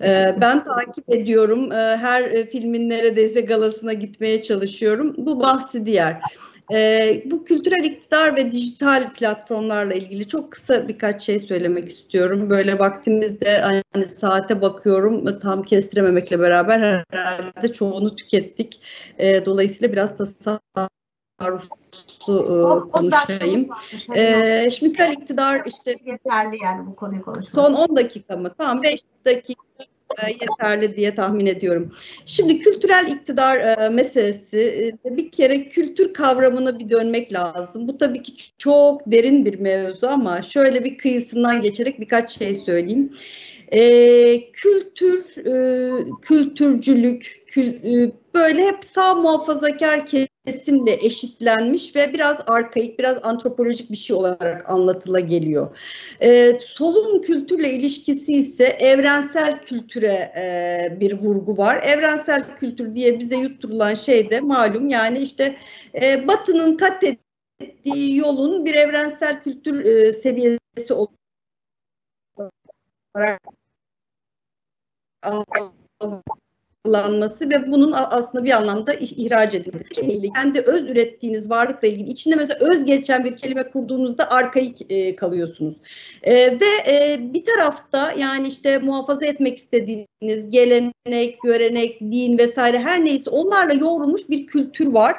E, 0.03 0.35
ben 0.41 0.63
takip 0.63 1.15
ediyorum, 1.15 1.71
e, 1.71 1.75
her 1.75 2.21
e, 2.21 2.45
filmin 2.45 2.89
neredeyse 2.89 3.41
galasına 3.41 3.93
gitmeye 3.93 4.43
çalışıyorum. 4.43 5.13
Bu 5.17 5.39
bahsi 5.39 5.85
diğer. 5.85 6.21
Ee, 6.73 7.21
bu 7.25 7.43
kültürel 7.43 7.83
iktidar 7.83 8.35
ve 8.35 8.51
dijital 8.51 9.13
platformlarla 9.13 9.93
ilgili 9.93 10.27
çok 10.27 10.51
kısa 10.51 10.87
birkaç 10.87 11.21
şey 11.21 11.39
söylemek 11.39 11.89
istiyorum. 11.89 12.49
Böyle 12.49 12.79
vaktimizde 12.79 13.57
hani 13.59 14.05
saate 14.19 14.61
bakıyorum 14.61 15.39
tam 15.39 15.63
kestirememekle 15.63 16.39
beraber 16.39 17.03
herhalde 17.11 17.73
çoğunu 17.73 18.15
tükettik. 18.15 18.81
Ee, 19.17 19.45
dolayısıyla 19.45 19.91
biraz 19.91 20.17
tasarruflu 20.17 21.75
e, 22.27 22.91
konuşayım. 22.91 23.69
Ee, 24.15 24.69
şimdi 24.71 24.93
kültürel 24.93 25.13
iktidar 25.13 25.61
işte 25.65 25.95
yeterli 26.05 26.63
yani 26.63 26.87
bu 26.87 26.95
konuyu 26.95 27.21
konuşmak. 27.21 27.53
Son 27.53 27.73
10 27.73 27.95
dakika 27.95 28.37
mı? 28.37 28.51
Tamam 28.57 28.83
5 28.83 28.99
dakika 29.25 29.70
yeterli 30.27 30.97
diye 30.97 31.15
tahmin 31.15 31.45
ediyorum. 31.45 31.91
Şimdi 32.25 32.59
kültürel 32.59 33.07
iktidar 33.07 33.57
e, 33.57 33.89
meselesi 33.89 34.91
e, 35.05 35.17
bir 35.17 35.31
kere 35.31 35.69
kültür 35.69 36.13
kavramına 36.13 36.79
bir 36.79 36.89
dönmek 36.89 37.33
lazım. 37.33 37.87
Bu 37.87 37.97
tabii 37.97 38.21
ki 38.21 38.33
çok 38.57 39.11
derin 39.11 39.45
bir 39.45 39.59
mevzu 39.59 40.07
ama 40.07 40.41
şöyle 40.41 40.85
bir 40.85 40.97
kıyısından 40.97 41.61
geçerek 41.61 41.99
birkaç 41.99 42.37
şey 42.37 42.55
söyleyeyim. 42.55 43.11
E, 43.71 44.51
kültür, 44.51 45.37
e, 45.37 45.89
kültürcülük, 46.21 47.43
kül, 47.47 47.67
e, 47.67 48.11
böyle 48.35 48.63
hep 48.63 48.85
sağ 48.85 49.15
muhafazakar 49.15 50.07
kesimle 50.45 50.93
eşitlenmiş 50.93 51.95
ve 51.95 52.13
biraz 52.13 52.37
arkaik, 52.47 52.99
biraz 52.99 53.25
antropolojik 53.25 53.91
bir 53.91 53.97
şey 53.97 54.15
olarak 54.15 54.69
anlatıla 54.69 55.19
geliyor. 55.19 55.77
E, 56.21 56.59
solun 56.65 57.21
kültürle 57.21 57.73
ilişkisi 57.73 58.31
ise 58.31 58.63
evrensel 58.63 59.65
kültüre 59.65 60.31
e, 60.37 60.97
bir 60.99 61.19
vurgu 61.19 61.57
var. 61.57 61.81
Evrensel 61.83 62.57
kültür 62.57 62.95
diye 62.95 63.19
bize 63.19 63.37
yutturulan 63.37 63.93
şey 63.93 64.31
de 64.31 64.39
malum 64.39 64.89
yani 64.89 65.19
işte 65.19 65.55
e, 66.01 66.27
Batı'nın 66.27 66.77
kat 66.77 67.03
ettiği 67.03 68.17
yolun 68.17 68.65
bir 68.65 68.75
evrensel 68.75 69.43
kültür 69.43 69.85
e, 69.85 70.13
seviyesi 70.13 70.93
olarak 70.93 71.21
kullanması 76.83 77.49
ve 77.49 77.71
bunun 77.71 77.91
aslında 77.91 78.45
bir 78.45 78.51
anlamda 78.51 78.93
ihraç 78.93 79.55
edilmesi. 79.55 80.33
Kendi 80.35 80.59
öz 80.59 80.91
ürettiğiniz 80.91 81.49
varlıkla 81.49 81.87
ilgili 81.87 82.09
içinde 82.09 82.35
mesela 82.35 82.59
öz 82.71 82.85
geçen 82.85 83.25
bir 83.25 83.37
kelime 83.37 83.69
kurduğunuzda 83.69 84.31
arkaik 84.31 84.91
e, 84.91 85.15
kalıyorsunuz. 85.15 85.75
E, 86.23 86.33
ve 86.35 86.91
e, 86.91 87.19
bir 87.33 87.45
tarafta 87.45 88.11
yani 88.17 88.47
işte 88.47 88.77
muhafaza 88.77 89.25
etmek 89.25 89.57
istediğiniz 89.57 90.49
gelenek, 90.49 91.41
görenek, 91.43 92.01
din 92.01 92.37
vesaire 92.37 92.79
her 92.79 93.05
neyse 93.05 93.29
onlarla 93.29 93.73
yoğrulmuş 93.73 94.29
bir 94.29 94.47
kültür 94.47 94.87
var. 94.87 95.15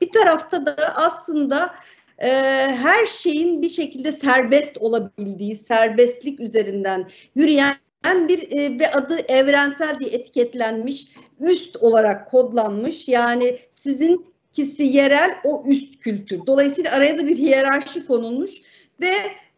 Bir 0.00 0.12
tarafta 0.12 0.66
da 0.66 0.76
aslında 0.94 1.74
e, 2.18 2.28
her 2.76 3.06
şeyin 3.06 3.62
bir 3.62 3.70
şekilde 3.70 4.12
serbest 4.12 4.78
olabildiği, 4.78 5.56
serbestlik 5.56 6.40
üzerinden 6.40 7.10
yürüyen 7.34 7.76
bir 8.04 8.50
e, 8.50 8.78
ve 8.78 8.90
adı 8.90 9.16
evrensel 9.28 9.98
diye 10.00 10.10
etiketlenmiş, 10.10 11.08
üst 11.40 11.76
olarak 11.76 12.30
kodlanmış. 12.30 13.08
Yani 13.08 13.58
sizin 13.72 14.26
kisi 14.52 14.82
yerel 14.82 15.30
o 15.44 15.64
üst 15.66 16.00
kültür. 16.00 16.46
Dolayısıyla 16.46 16.92
araya 16.92 17.18
da 17.18 17.26
bir 17.26 17.36
hiyerarşi 17.36 18.06
konulmuş 18.06 18.50
ve 19.00 19.12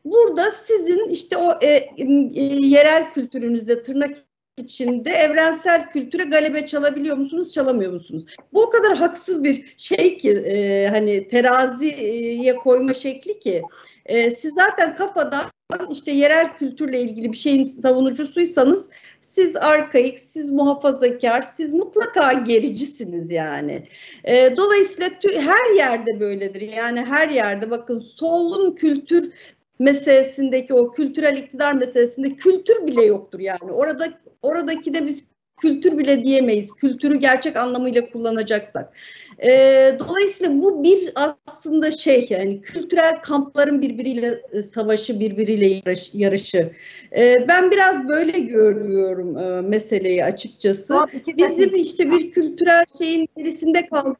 burada 0.04 0.44
sizin 0.64 1.08
işte 1.08 1.36
o 1.36 1.52
e, 1.62 1.68
e, 1.68 2.42
yerel 2.44 3.12
kültürünüzde 3.12 3.82
tırnak 3.82 4.18
içinde 4.56 5.10
evrensel 5.10 5.90
kültüre 5.90 6.22
galebe 6.22 6.66
çalabiliyor 6.66 7.16
musunuz, 7.16 7.52
çalamıyor 7.52 7.92
musunuz? 7.92 8.24
Bu 8.52 8.62
o 8.62 8.70
kadar 8.70 8.96
haksız 8.96 9.44
bir 9.44 9.74
şey 9.76 10.18
ki 10.18 10.30
e, 10.30 10.86
hani 10.88 11.28
teraziye 11.28 12.56
koyma 12.56 12.94
şekli 12.94 13.38
ki 13.40 13.62
e, 14.06 14.30
siz 14.30 14.54
zaten 14.54 14.96
kafadan 14.96 15.44
işte 15.92 16.10
yerel 16.10 16.56
kültürle 16.56 17.00
ilgili 17.00 17.32
bir 17.32 17.36
şeyin 17.36 17.64
savunucusuysanız 17.64 18.88
siz 19.22 19.56
arkaik, 19.56 20.18
siz 20.18 20.50
muhafazakar, 20.50 21.44
siz 21.56 21.72
mutlaka 21.72 22.32
gericisiniz 22.32 23.30
yani. 23.30 23.88
E, 24.24 24.56
dolayısıyla 24.56 25.10
her 25.36 25.76
yerde 25.76 26.20
böyledir. 26.20 26.60
Yani 26.60 27.00
her 27.00 27.28
yerde 27.28 27.70
bakın 27.70 28.04
solun 28.16 28.74
kültür 28.74 29.30
meselesindeki 29.78 30.74
o 30.74 30.92
kültürel 30.92 31.36
iktidar 31.36 31.72
meselesinde 31.72 32.36
kültür 32.36 32.86
bile 32.86 33.04
yoktur 33.04 33.40
yani. 33.40 33.72
Orada 33.72 34.08
oradaki 34.42 34.94
de 34.94 35.06
biz 35.06 35.24
kültür 35.56 35.98
bile 35.98 36.24
diyemeyiz. 36.24 36.70
Kültürü 36.70 37.16
gerçek 37.16 37.56
anlamıyla 37.56 38.10
kullanacaksak. 38.10 38.92
E, 39.38 39.50
dolayısıyla 39.98 40.62
bu 40.62 40.82
bir 40.82 41.12
aslında 41.14 41.90
şey 41.90 42.26
yani 42.30 42.60
kültürel 42.60 43.22
kampların 43.22 43.82
birbiriyle 43.82 44.42
e, 44.52 44.62
savaşı, 44.62 45.20
birbiriyle 45.20 45.66
yarış, 45.66 46.10
yarışı. 46.12 46.72
E, 47.16 47.48
ben 47.48 47.70
biraz 47.70 48.08
böyle 48.08 48.38
görüyorum 48.38 49.38
e, 49.38 49.60
meseleyi 49.60 50.24
açıkçası. 50.24 51.06
Bizim 51.36 51.74
işte 51.74 52.10
bir 52.10 52.30
kültürel 52.32 52.84
şeyin 52.98 53.28
gerisinde 53.36 53.86
kaldık. 53.86 54.18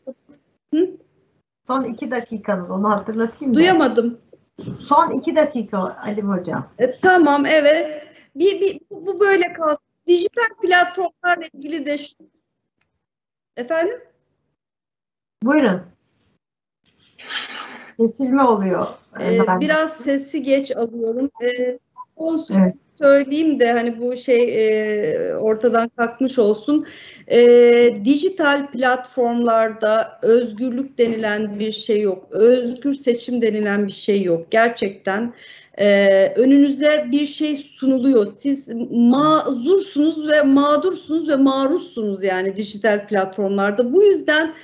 Son 1.66 1.84
iki 1.84 2.10
dakikanız 2.10 2.70
onu 2.70 2.90
hatırlatayım. 2.90 3.54
Duyamadım. 3.54 4.18
Son 4.76 5.10
iki 5.10 5.36
dakika 5.36 5.96
Ali 6.04 6.22
Hocam. 6.22 6.70
E, 6.78 7.00
tamam 7.00 7.46
evet. 7.46 8.06
Bir, 8.36 8.60
bir, 8.60 8.80
bu 8.90 9.20
böyle 9.20 9.52
kaldı. 9.52 9.83
Dijital 10.08 10.56
platformlarla 10.62 11.44
ilgili 11.52 11.86
de 11.86 11.98
şu... 11.98 12.14
Efendim? 13.56 14.00
Buyurun. 15.42 15.82
Kesilme 17.98 18.42
oluyor. 18.42 18.86
Ee, 19.20 19.40
biraz 19.60 19.96
sesi 19.96 20.42
geç 20.42 20.76
alıyorum. 20.76 21.30
Ee, 21.42 21.78
olsun. 22.16 22.54
Evet 22.54 22.83
söyleyeyim 23.02 23.60
de 23.60 23.72
hani 23.72 24.00
bu 24.00 24.16
şey 24.16 24.42
e, 24.54 25.34
ortadan 25.34 25.90
kalkmış 25.96 26.38
olsun. 26.38 26.86
E, 27.30 27.40
dijital 28.04 28.70
platformlarda 28.70 30.18
özgürlük 30.22 30.98
denilen 30.98 31.58
bir 31.58 31.72
şey 31.72 32.00
yok. 32.00 32.28
Özgür 32.30 32.94
seçim 32.94 33.42
denilen 33.42 33.86
bir 33.86 33.92
şey 33.92 34.22
yok. 34.22 34.50
Gerçekten 34.50 35.34
e, 35.78 36.26
önünüze 36.36 37.08
bir 37.12 37.26
şey 37.26 37.70
sunuluyor. 37.76 38.26
Siz 38.40 38.68
mazursunuz 38.90 40.30
ve 40.30 40.42
mağdursunuz 40.42 41.28
ve 41.28 41.36
maruzsunuz 41.36 42.24
yani 42.24 42.56
dijital 42.56 43.08
platformlarda. 43.08 43.92
Bu 43.92 44.02
yüzden 44.02 44.54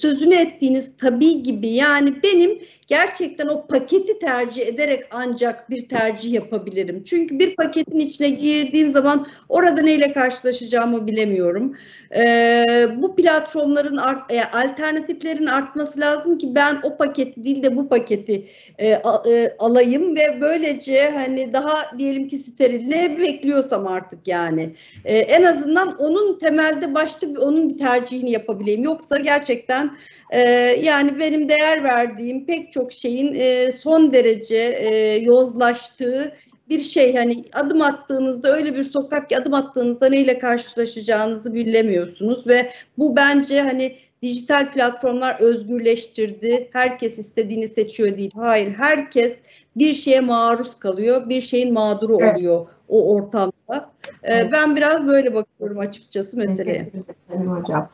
sözünü 0.00 0.34
ettiğiniz 0.34 0.92
tabii 0.98 1.42
gibi 1.42 1.68
yani 1.68 2.22
benim 2.22 2.58
gerçekten 2.90 3.46
o 3.46 3.66
paketi 3.66 4.18
tercih 4.18 4.66
ederek 4.66 5.04
ancak 5.10 5.70
bir 5.70 5.88
tercih 5.88 6.32
yapabilirim. 6.32 7.04
Çünkü 7.04 7.38
bir 7.38 7.56
paketin 7.56 7.98
içine 7.98 8.28
girdiğim 8.30 8.90
zaman 8.90 9.26
orada 9.48 9.82
neyle 9.82 10.12
karşılaşacağımı 10.12 11.06
bilemiyorum. 11.06 11.76
Ee, 12.16 12.64
bu 12.96 13.16
platformların 13.16 13.96
art, 13.96 14.32
e, 14.32 14.42
alternatiflerin 14.42 15.46
artması 15.46 16.00
lazım 16.00 16.38
ki 16.38 16.54
ben 16.54 16.78
o 16.82 16.96
paketi 16.96 17.44
değil 17.44 17.62
de 17.62 17.76
bu 17.76 17.88
paketi 17.88 18.48
e, 18.78 18.94
a, 18.94 19.30
e, 19.30 19.56
alayım 19.58 20.16
ve 20.16 20.40
böylece 20.40 21.10
hani 21.10 21.52
daha 21.52 21.98
diyelim 21.98 22.28
ki 22.28 22.38
steril 22.38 22.86
ne 22.86 23.18
bekliyorsam 23.18 23.86
artık 23.86 24.28
yani 24.28 24.74
e, 25.04 25.18
en 25.18 25.42
azından 25.42 25.96
onun 25.98 26.38
temelde 26.38 26.94
başta 26.94 27.26
onun 27.40 27.68
bir 27.68 27.78
tercihini 27.78 28.30
yapabileyim. 28.30 28.82
Yoksa 28.82 29.18
gerçekten 29.18 29.90
e, 30.30 30.40
yani 30.82 31.18
benim 31.18 31.48
değer 31.48 31.84
verdiğim 31.84 32.46
pek 32.46 32.72
çok 32.72 32.79
şeyin 32.92 33.34
e, 33.34 33.72
son 33.72 34.12
derece 34.12 34.56
e, 34.56 35.16
yozlaştığı 35.16 36.32
bir 36.68 36.80
şey 36.80 37.16
hani 37.16 37.44
adım 37.54 37.82
attığınızda 37.82 38.56
öyle 38.56 38.74
bir 38.74 38.84
sokak 38.84 39.28
ki 39.28 39.38
adım 39.38 39.54
attığınızda 39.54 40.08
neyle 40.08 40.38
karşılaşacağınızı 40.38 41.54
bilemiyorsunuz 41.54 42.46
ve 42.46 42.70
bu 42.98 43.16
bence 43.16 43.62
hani 43.62 43.96
dijital 44.22 44.72
platformlar 44.72 45.36
özgürleştirdi. 45.40 46.68
Herkes 46.72 47.18
istediğini 47.18 47.68
seçiyor 47.68 48.18
değil. 48.18 48.30
Hayır, 48.34 48.68
herkes 48.68 49.38
bir 49.76 49.94
şeye 49.94 50.20
maruz 50.20 50.78
kalıyor, 50.78 51.28
bir 51.28 51.40
şeyin 51.40 51.74
mağduru 51.74 52.18
evet. 52.20 52.36
oluyor 52.36 52.66
o 52.88 53.14
ortamda. 53.14 53.90
Ee, 54.28 54.52
ben 54.52 54.76
biraz 54.76 55.06
böyle 55.06 55.34
bakıyorum 55.34 55.78
açıkçası 55.78 56.36
meseleye. 56.36 56.90
Teşekkür 56.90 57.46
hocam. 57.46 57.88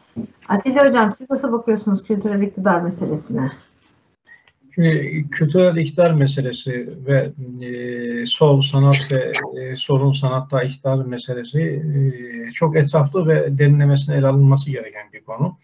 Atilla 0.48 0.88
hocam 0.88 1.12
siz 1.12 1.30
nasıl 1.30 1.52
bakıyorsunuz 1.52 2.04
kültürel 2.04 2.42
iktidar 2.42 2.80
meselesine? 2.80 3.52
Kültürel 5.30 5.76
iktidar 5.76 6.12
meselesi 6.12 6.88
ve 7.06 7.32
e, 7.66 8.26
sol 8.26 8.62
sanat 8.62 9.12
ve 9.12 9.32
e, 9.60 9.76
solun 9.76 10.12
sanatta 10.12 10.62
iktidar 10.62 11.04
meselesi 11.04 11.60
e, 11.60 12.50
çok 12.52 12.76
etraflı 12.76 13.28
ve 13.28 13.58
derinlemesine 13.58 14.16
ele 14.16 14.26
alınması 14.26 14.70
gereken 14.70 15.12
bir 15.12 15.24
konu. 15.24 15.58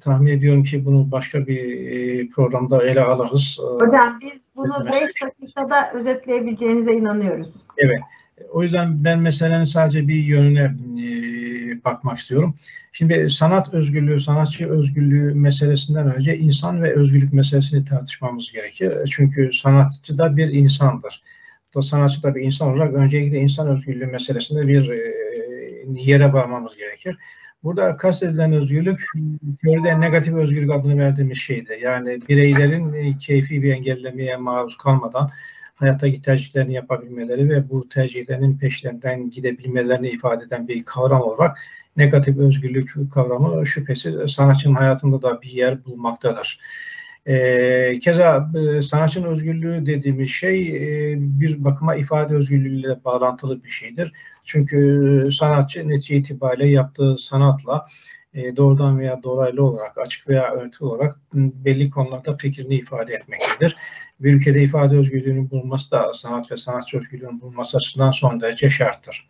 Tahmin 0.00 0.32
ediyorum 0.32 0.64
ki 0.64 0.84
bunu 0.84 1.10
başka 1.10 1.46
bir 1.46 1.90
e, 1.90 2.28
programda 2.28 2.82
ele 2.82 3.00
alırız. 3.00 3.58
Hocam 3.60 4.18
biz 4.22 4.48
bunu 4.56 4.86
5 4.86 5.22
dakikada 5.22 5.92
özetleyebileceğinize 5.94 6.92
inanıyoruz. 6.92 7.56
Evet. 7.76 8.00
O 8.52 8.62
yüzden 8.62 9.04
ben 9.04 9.18
meselenin 9.18 9.64
sadece 9.64 10.08
bir 10.08 10.24
yönüne 10.24 10.74
e, 11.02 11.25
bakmak 11.86 12.18
istiyorum. 12.18 12.54
Şimdi 12.92 13.30
sanat 13.30 13.74
özgürlüğü, 13.74 14.20
sanatçı 14.20 14.68
özgürlüğü 14.68 15.34
meselesinden 15.34 16.14
önce 16.14 16.38
insan 16.38 16.82
ve 16.82 16.94
özgürlük 16.94 17.32
meselesini 17.32 17.84
tartışmamız 17.84 18.52
gerekir. 18.52 18.92
Çünkü 19.10 19.52
sanatçı 19.52 20.18
da 20.18 20.36
bir 20.36 20.48
insandır. 20.48 21.22
Da 21.74 21.82
sanatçı 21.82 22.22
da 22.22 22.34
bir 22.34 22.42
insan 22.42 22.68
olarak 22.68 22.94
öncelikle 22.94 23.38
insan 23.38 23.68
özgürlüğü 23.68 24.06
meselesinde 24.06 24.68
bir 24.68 24.90
e, 24.90 25.14
yere 25.88 26.32
varmamız 26.32 26.76
gerekir. 26.76 27.16
Burada 27.64 27.96
kastedilen 27.96 28.52
özgürlük, 28.52 29.04
teoride 29.64 30.00
negatif 30.00 30.34
özgürlük 30.34 30.70
adını 30.70 30.98
verdiğimiz 30.98 31.38
şeydi. 31.38 31.78
Yani 31.82 32.20
bireylerin 32.28 33.12
keyfi 33.12 33.62
bir 33.62 33.72
engellemeye 33.72 34.36
maruz 34.36 34.76
kalmadan 34.78 35.30
hayattaki 35.76 36.22
tercihlerini 36.22 36.72
yapabilmeleri 36.72 37.50
ve 37.50 37.70
bu 37.70 37.88
tercihlerinin 37.88 38.58
peşlerinden 38.58 39.30
gidebilmelerini 39.30 40.08
ifade 40.08 40.44
eden 40.44 40.68
bir 40.68 40.84
kavram 40.84 41.22
olarak 41.22 41.58
negatif 41.96 42.38
özgürlük 42.38 42.94
kavramı 43.12 43.66
şüphesiz 43.66 44.30
sanatçının 44.32 44.74
hayatında 44.74 45.22
da 45.22 45.42
bir 45.42 45.50
yer 45.50 45.84
bulmaktadır. 45.84 46.60
E, 47.26 47.98
keza 47.98 48.50
e, 48.54 48.82
sanatçının 48.82 49.28
özgürlüğü 49.28 49.86
dediğimiz 49.86 50.30
şey 50.30 50.76
e, 50.76 51.14
bir 51.18 51.64
bakıma 51.64 51.94
ifade 51.94 52.34
özgürlüğüyle 52.34 53.04
bağlantılı 53.04 53.64
bir 53.64 53.70
şeydir. 53.70 54.12
Çünkü 54.44 55.28
sanatçı 55.32 55.88
netice 55.88 56.16
itibariyle 56.16 56.68
yaptığı 56.68 57.18
sanatla 57.18 57.76
e, 57.76 58.15
doğrudan 58.56 58.98
veya 58.98 59.22
dolaylı 59.22 59.64
olarak, 59.64 59.98
açık 59.98 60.28
veya 60.28 60.52
örtülü 60.52 60.88
olarak 60.88 61.16
belli 61.34 61.90
konularda 61.90 62.36
fikrini 62.36 62.74
ifade 62.74 63.14
etmektedir. 63.14 63.76
Bir 64.20 64.34
ülkede 64.34 64.62
ifade 64.62 64.96
özgürlüğünün 64.96 65.50
bulunması 65.50 65.90
da 65.90 66.12
sanat 66.12 66.52
ve 66.52 66.56
sanatçı 66.56 66.98
özgürlüğünün 66.98 67.40
bulunması 67.40 67.76
açısından 67.76 68.10
son 68.10 68.40
derece 68.40 68.70
şarttır. 68.70 69.28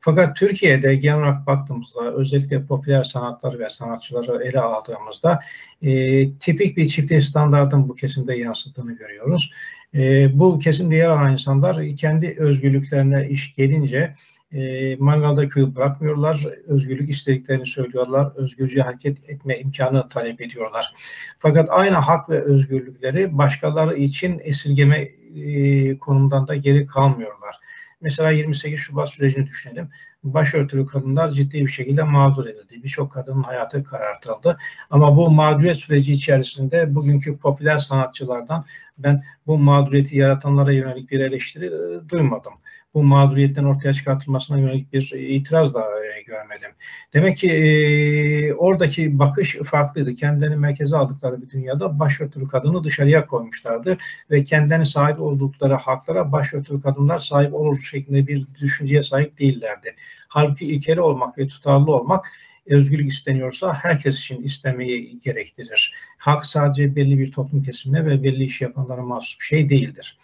Fakat 0.00 0.36
Türkiye'de 0.36 0.94
genel 0.94 1.18
olarak 1.18 1.46
baktığımızda 1.46 2.14
özellikle 2.14 2.66
popüler 2.66 3.04
sanatları 3.04 3.58
ve 3.58 3.70
sanatçıları 3.70 4.44
ele 4.44 4.60
aldığımızda 4.60 5.40
e, 5.82 6.32
tipik 6.32 6.76
bir 6.76 6.86
çifte 6.86 7.22
standartın 7.22 7.88
bu 7.88 7.94
kesimde 7.94 8.34
yansıttığını 8.34 8.96
görüyoruz. 8.96 9.52
E, 9.94 10.28
bu 10.38 10.58
kesimde 10.58 10.96
yer 10.96 11.08
alan 11.08 11.32
insanlar 11.32 11.96
kendi 11.96 12.36
özgürlüklerine 12.38 13.28
iş 13.28 13.54
gelince 13.54 14.14
e, 14.52 14.96
mangalda 14.96 15.48
köyü 15.48 15.74
bırakmıyorlar, 15.74 16.46
özgürlük 16.66 17.10
istediklerini 17.10 17.66
söylüyorlar, 17.66 18.32
özgürce 18.36 18.82
hareket 18.82 19.30
etme 19.30 19.58
imkanı 19.58 20.08
talep 20.08 20.40
ediyorlar. 20.40 20.92
Fakat 21.38 21.70
aynı 21.70 21.96
hak 21.96 22.30
ve 22.30 22.42
özgürlükleri 22.42 23.38
başkaları 23.38 23.96
için 23.96 24.40
esirgeme 24.44 24.98
e, 25.36 25.98
konumundan 25.98 26.48
da 26.48 26.56
geri 26.56 26.86
kalmıyorlar. 26.86 27.56
Mesela 28.00 28.30
28 28.30 28.80
Şubat 28.80 29.08
sürecini 29.08 29.46
düşünelim. 29.46 29.88
Başörtülü 30.24 30.86
kadınlar 30.86 31.30
ciddi 31.30 31.60
bir 31.60 31.70
şekilde 31.70 32.02
mağdur 32.02 32.46
edildi. 32.46 32.82
Birçok 32.84 33.12
kadının 33.12 33.42
hayatı 33.42 33.84
karartıldı. 33.84 34.58
Ama 34.90 35.16
bu 35.16 35.30
mağduriyet 35.30 35.76
süreci 35.76 36.12
içerisinde 36.12 36.94
bugünkü 36.94 37.38
popüler 37.38 37.78
sanatçılardan 37.78 38.64
ben 38.98 39.24
bu 39.46 39.58
mağduriyeti 39.58 40.16
yaratanlara 40.16 40.72
yönelik 40.72 41.10
bir 41.10 41.20
eleştiri 41.20 41.66
e, 41.66 42.08
duymadım 42.08 42.52
bu 42.94 43.02
mağduriyetten 43.02 43.64
ortaya 43.64 43.92
çıkartılmasına 43.92 44.58
yönelik 44.58 44.92
bir 44.92 45.12
itiraz 45.16 45.74
da 45.74 45.80
e, 45.80 46.22
görmedim. 46.22 46.70
Demek 47.14 47.38
ki 47.38 47.50
e, 47.52 48.54
oradaki 48.54 49.18
bakış 49.18 49.56
farklıydı. 49.56 50.14
Kendilerini 50.14 50.56
merkeze 50.56 50.96
aldıkları 50.96 51.42
bir 51.42 51.50
dünyada 51.50 51.98
başörtülü 51.98 52.48
kadını 52.48 52.84
dışarıya 52.84 53.26
koymuşlardı 53.26 53.96
ve 54.30 54.44
kendilerine 54.44 54.84
sahip 54.84 55.20
oldukları 55.20 55.74
haklara 55.74 56.32
başörtülü 56.32 56.82
kadınlar 56.82 57.18
sahip 57.18 57.54
olur 57.54 57.80
şeklinde 57.80 58.26
bir 58.26 58.46
düşünceye 58.60 59.02
sahip 59.02 59.38
değillerdi. 59.38 59.94
Halbuki 60.28 60.66
ilkeli 60.66 61.00
olmak 61.00 61.38
ve 61.38 61.48
tutarlı 61.48 61.92
olmak 61.92 62.26
özgürlük 62.66 63.12
isteniyorsa 63.12 63.74
herkes 63.74 64.18
için 64.18 64.42
istemeyi 64.42 65.18
gerektirir. 65.18 65.94
Hak 66.18 66.46
sadece 66.46 66.96
belli 66.96 67.18
bir 67.18 67.32
toplum 67.32 67.62
kesimine 67.62 68.06
ve 68.06 68.22
belli 68.22 68.44
iş 68.44 68.60
yapanlara 68.60 69.02
mahsus 69.02 69.40
bir 69.40 69.44
şey 69.44 69.68
değildir. 69.68 70.18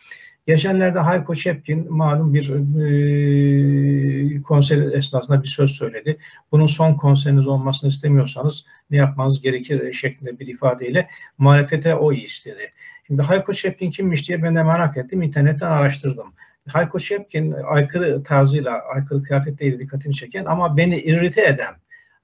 Geçenlerde 0.46 0.98
Hayko 0.98 1.34
Çepkin 1.34 1.92
malum 1.92 2.34
bir 2.34 2.50
e, 2.50 4.42
konser 4.42 4.78
esnasında 4.78 5.42
bir 5.42 5.48
söz 5.48 5.70
söyledi. 5.70 6.18
Bunun 6.52 6.66
son 6.66 6.94
konseriniz 6.94 7.46
olmasını 7.46 7.90
istemiyorsanız 7.90 8.64
ne 8.90 8.96
yapmanız 8.96 9.40
gerekir 9.40 9.92
şeklinde 9.92 10.38
bir 10.38 10.46
ifadeyle 10.46 11.08
muhalefete 11.38 11.94
o 11.94 12.12
istedi. 12.12 12.72
Şimdi 13.06 13.22
Hayko 13.22 13.54
Çepkin 13.54 13.90
kimmiş 13.90 14.28
diye 14.28 14.42
ben 14.42 14.56
de 14.56 14.62
merak 14.62 14.96
ettim. 14.96 15.22
İnternetten 15.22 15.70
araştırdım. 15.70 16.34
Hayko 16.68 16.98
Çepkin 16.98 17.52
aykırı 17.52 18.22
tarzıyla, 18.22 18.80
aykırı 18.94 19.22
kıyafetleriyle 19.22 19.78
dikkatini 19.78 20.14
çeken 20.14 20.44
ama 20.44 20.76
beni 20.76 20.98
irrite 20.98 21.46
eden, 21.46 21.74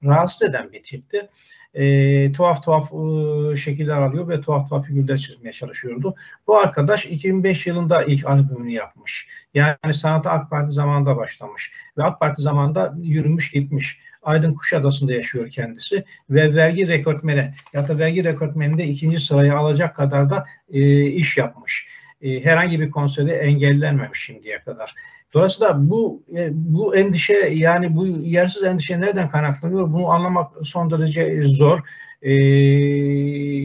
rahatsız 0.03 0.49
eden 0.49 0.71
bir 0.71 0.83
tipti 0.83 1.29
e, 1.73 2.31
tuhaf 2.31 2.63
tuhaf 2.63 2.91
e, 2.93 3.55
şekiller 3.55 3.97
alıyor 3.97 4.29
ve 4.29 4.41
tuhaf 4.41 4.69
tuhaf 4.69 4.85
figürler 4.85 5.17
çizmeye 5.17 5.53
çalışıyordu. 5.53 6.15
Bu 6.47 6.57
arkadaş 6.57 7.05
2005 7.05 7.67
yılında 7.67 8.03
ilk 8.03 8.25
albümünü 8.25 8.71
yapmış. 8.71 9.27
Yani 9.53 9.93
sanata 9.93 10.31
AK 10.31 10.49
Parti 10.49 10.71
zamanında 10.71 11.17
başlamış 11.17 11.71
ve 11.97 12.03
AK 12.03 12.19
Parti 12.19 12.41
zamanında 12.41 12.95
yürümüş 13.01 13.51
gitmiş. 13.51 13.99
Aydın 14.23 14.53
Kuşadası'nda 14.53 15.13
yaşıyor 15.13 15.49
kendisi 15.49 16.03
ve 16.29 16.55
vergi 16.55 16.87
rekortmeni 16.87 17.53
ya 17.73 17.87
da 17.87 17.99
vergi 17.99 18.23
rekortmeninde 18.23 18.85
ikinci 18.85 19.19
sırayı 19.19 19.57
alacak 19.57 19.95
kadar 19.95 20.29
da 20.29 20.45
e, 20.69 21.05
iş 21.05 21.37
yapmış. 21.37 21.87
E, 22.21 22.45
herhangi 22.45 22.79
bir 22.79 22.91
konserde 22.91 23.33
engellenmemiş 23.33 24.23
şimdiye 24.23 24.59
kadar. 24.59 24.95
Dolayısıyla 25.33 25.89
bu 25.89 26.23
e, 26.35 26.49
bu 26.53 26.95
endişe 26.95 27.33
yani 27.53 27.95
bu 27.95 28.07
yersiz 28.07 28.63
endişe 28.63 29.01
nereden 29.01 29.29
kaynaklanıyor? 29.29 29.93
Bunu 29.93 30.07
anlamak 30.09 30.51
son 30.63 30.91
derece 30.91 31.41
zor. 31.43 31.79
E, 32.21 32.31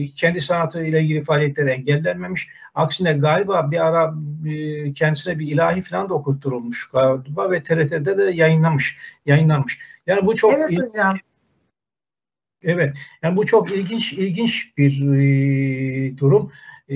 kendi 0.07 0.41
sanatı 0.41 0.83
ile 0.83 1.01
ilgili 1.01 1.21
faaliyetleri 1.21 1.69
engellenmemiş. 1.69 2.47
Aksine 2.75 3.13
galiba 3.13 3.71
bir 3.71 3.85
ara 3.85 4.13
e, 4.47 4.93
kendisine 4.93 5.39
bir 5.39 5.47
ilahi 5.47 5.81
falan 5.81 6.09
da 6.09 6.13
okutturulmuş 6.13 6.89
galiba 6.89 7.51
ve 7.51 7.63
TRT'de 7.63 8.17
de 8.17 8.23
yayınlamış, 8.23 8.97
yayınlanmış. 9.25 9.79
Yani 10.07 10.25
bu 10.25 10.35
çok 10.35 10.53
Evet 10.53 10.79
hocam. 10.79 11.17
Evet. 12.63 12.97
Yani 13.23 13.37
bu 13.37 13.45
çok 13.45 13.71
ilginç 13.71 14.13
ilginç 14.13 14.77
bir 14.77 15.01
e, 15.01 16.17
durum. 16.17 16.51
E, 16.89 16.95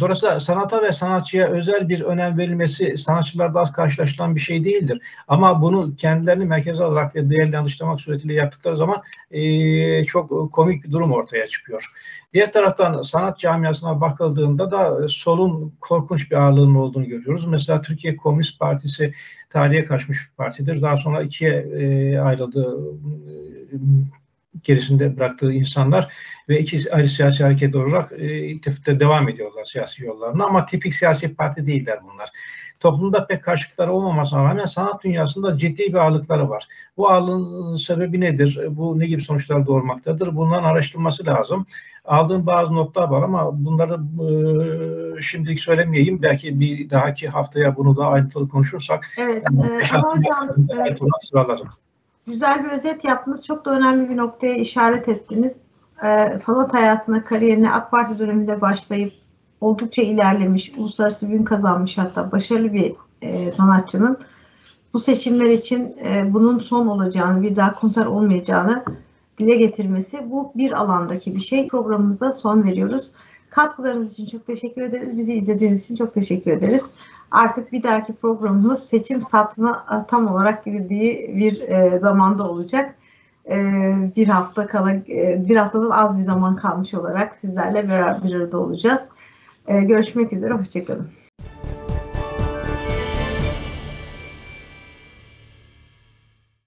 dolayısıyla 0.00 0.40
sanata 0.40 0.82
ve 0.82 0.92
sanatçıya 0.92 1.48
özel 1.48 1.88
bir 1.88 2.00
önem 2.00 2.38
verilmesi 2.38 2.98
sanatçılarda 2.98 3.60
az 3.60 3.72
karşılaşılan 3.72 4.34
bir 4.34 4.40
şey 4.40 4.64
değildir. 4.64 5.02
Ama 5.28 5.62
bunu 5.62 5.96
kendilerini 5.96 6.44
merkeze 6.44 6.84
alarak 6.84 7.14
ve 7.14 7.30
değerli 7.30 7.54
yanlışlamak 7.54 8.00
suretiyle 8.00 8.34
yaptıkları 8.34 8.76
zaman 8.76 9.02
e, 9.30 10.04
çok 10.04 10.52
komik 10.52 10.84
bir 10.84 10.92
durum 10.92 11.12
ortaya 11.12 11.46
çıkıyor. 11.46 11.92
Diğer 12.34 12.52
taraftan 12.52 13.02
sanat 13.02 13.38
camiasına 13.38 14.00
bakıldığında 14.00 14.70
da 14.70 15.08
solun 15.08 15.74
korkunç 15.80 16.30
bir 16.30 16.36
ağırlığının 16.36 16.74
olduğunu 16.74 17.04
görüyoruz. 17.04 17.46
Mesela 17.46 17.82
Türkiye 17.82 18.16
Komünist 18.16 18.58
Partisi 18.58 19.14
tarihe 19.50 19.84
karışmış 19.84 20.18
bir 20.18 20.36
partidir. 20.36 20.82
Daha 20.82 20.96
sonra 20.96 21.22
ikiye 21.22 21.52
e, 21.52 22.18
ayrıldı 22.18 22.78
gerisinde 24.62 25.16
bıraktığı 25.16 25.52
insanlar 25.52 26.12
ve 26.48 26.60
iki 26.60 26.92
ayrı 26.92 27.08
siyasi 27.08 27.44
hareket 27.44 27.74
olarak 27.74 28.12
e, 28.12 29.00
devam 29.00 29.28
ediyorlar 29.28 29.64
siyasi 29.64 30.04
yollarına 30.04 30.44
ama 30.44 30.66
tipik 30.66 30.94
siyasi 30.94 31.34
parti 31.34 31.66
değiller 31.66 31.98
bunlar. 32.12 32.28
Toplumda 32.80 33.26
pek 33.26 33.44
karşılıkları 33.44 33.92
olmamasına 33.92 34.44
rağmen 34.44 34.64
sanat 34.64 35.04
dünyasında 35.04 35.58
ciddi 35.58 35.78
bir 35.78 35.94
ağırlıkları 35.94 36.48
var. 36.48 36.66
Bu 36.96 37.10
ağırlığın 37.10 37.76
sebebi 37.76 38.20
nedir? 38.20 38.60
Bu 38.70 38.98
ne 38.98 39.06
gibi 39.06 39.22
sonuçlar 39.22 39.66
doğurmaktadır? 39.66 40.36
Bunların 40.36 40.64
araştırılması 40.64 41.26
lazım. 41.26 41.66
Aldığım 42.04 42.46
bazı 42.46 42.74
notlar 42.74 43.08
var 43.08 43.22
ama 43.22 43.64
bunları 43.64 43.94
e, 43.98 45.22
şimdilik 45.22 45.60
söylemeyeyim. 45.60 46.22
Belki 46.22 46.60
bir 46.60 46.90
dahaki 46.90 47.28
haftaya 47.28 47.76
bunu 47.76 47.96
daha 47.96 48.08
ayrıntılı 48.08 48.48
konuşursak. 48.48 49.06
Evet. 49.18 49.42
E, 49.42 49.96
ama 49.96 50.16
hocam 50.16 50.48
e, 50.88 50.96
sıralarım. 51.22 51.68
Güzel 52.30 52.64
bir 52.64 52.70
özet 52.70 53.04
yaptınız. 53.04 53.44
Çok 53.44 53.64
da 53.64 53.70
önemli 53.70 54.08
bir 54.08 54.16
noktaya 54.16 54.54
işaret 54.54 55.08
ettiniz. 55.08 55.56
Ee, 56.04 56.38
sanat 56.46 56.74
hayatına, 56.74 57.24
kariyerine 57.24 57.70
AK 57.70 57.90
Parti 57.90 58.18
döneminde 58.18 58.60
başlayıp 58.60 59.12
oldukça 59.60 60.02
ilerlemiş, 60.02 60.72
uluslararası 60.76 61.28
bir 61.28 61.34
ün 61.34 61.44
kazanmış 61.44 61.98
hatta 61.98 62.32
başarılı 62.32 62.72
bir 62.72 62.94
e, 63.22 63.52
sanatçının 63.52 64.18
bu 64.94 64.98
seçimler 64.98 65.50
için 65.50 65.96
e, 66.06 66.32
bunun 66.32 66.58
son 66.58 66.86
olacağını, 66.86 67.42
bir 67.42 67.56
daha 67.56 67.74
konser 67.74 68.06
olmayacağını 68.06 68.84
dile 69.38 69.56
getirmesi 69.56 70.30
bu 70.30 70.52
bir 70.54 70.72
alandaki 70.72 71.36
bir 71.36 71.40
şey. 71.40 71.68
Programımıza 71.68 72.32
son 72.32 72.64
veriyoruz. 72.64 73.12
Katkılarınız 73.50 74.12
için 74.12 74.26
çok 74.26 74.46
teşekkür 74.46 74.82
ederiz. 74.82 75.16
Bizi 75.16 75.32
izlediğiniz 75.32 75.84
için 75.84 75.96
çok 75.96 76.14
teşekkür 76.14 76.50
ederiz. 76.50 76.90
Artık 77.30 77.72
bir 77.72 77.82
dahaki 77.82 78.12
programımız 78.12 78.84
seçim 78.84 79.20
satına 79.20 79.70
e, 79.70 80.06
tam 80.06 80.26
olarak 80.26 80.64
girdiği 80.64 81.34
bir 81.36 81.60
e, 81.60 81.98
zamanda 81.98 82.48
olacak. 82.48 82.94
E, 83.50 83.56
bir 84.16 84.28
hafta 84.28 84.66
kala, 84.66 85.06
bir 85.48 85.56
haftadan 85.56 85.90
az 85.90 86.18
bir 86.18 86.22
zaman 86.22 86.56
kalmış 86.56 86.94
olarak 86.94 87.34
sizlerle 87.36 87.88
beraber 87.88 88.24
bir 88.24 88.34
arada 88.34 88.58
olacağız. 88.58 89.08
Görüşmek 89.68 90.32
üzere, 90.32 90.54
hoşçakalın. 90.54 91.08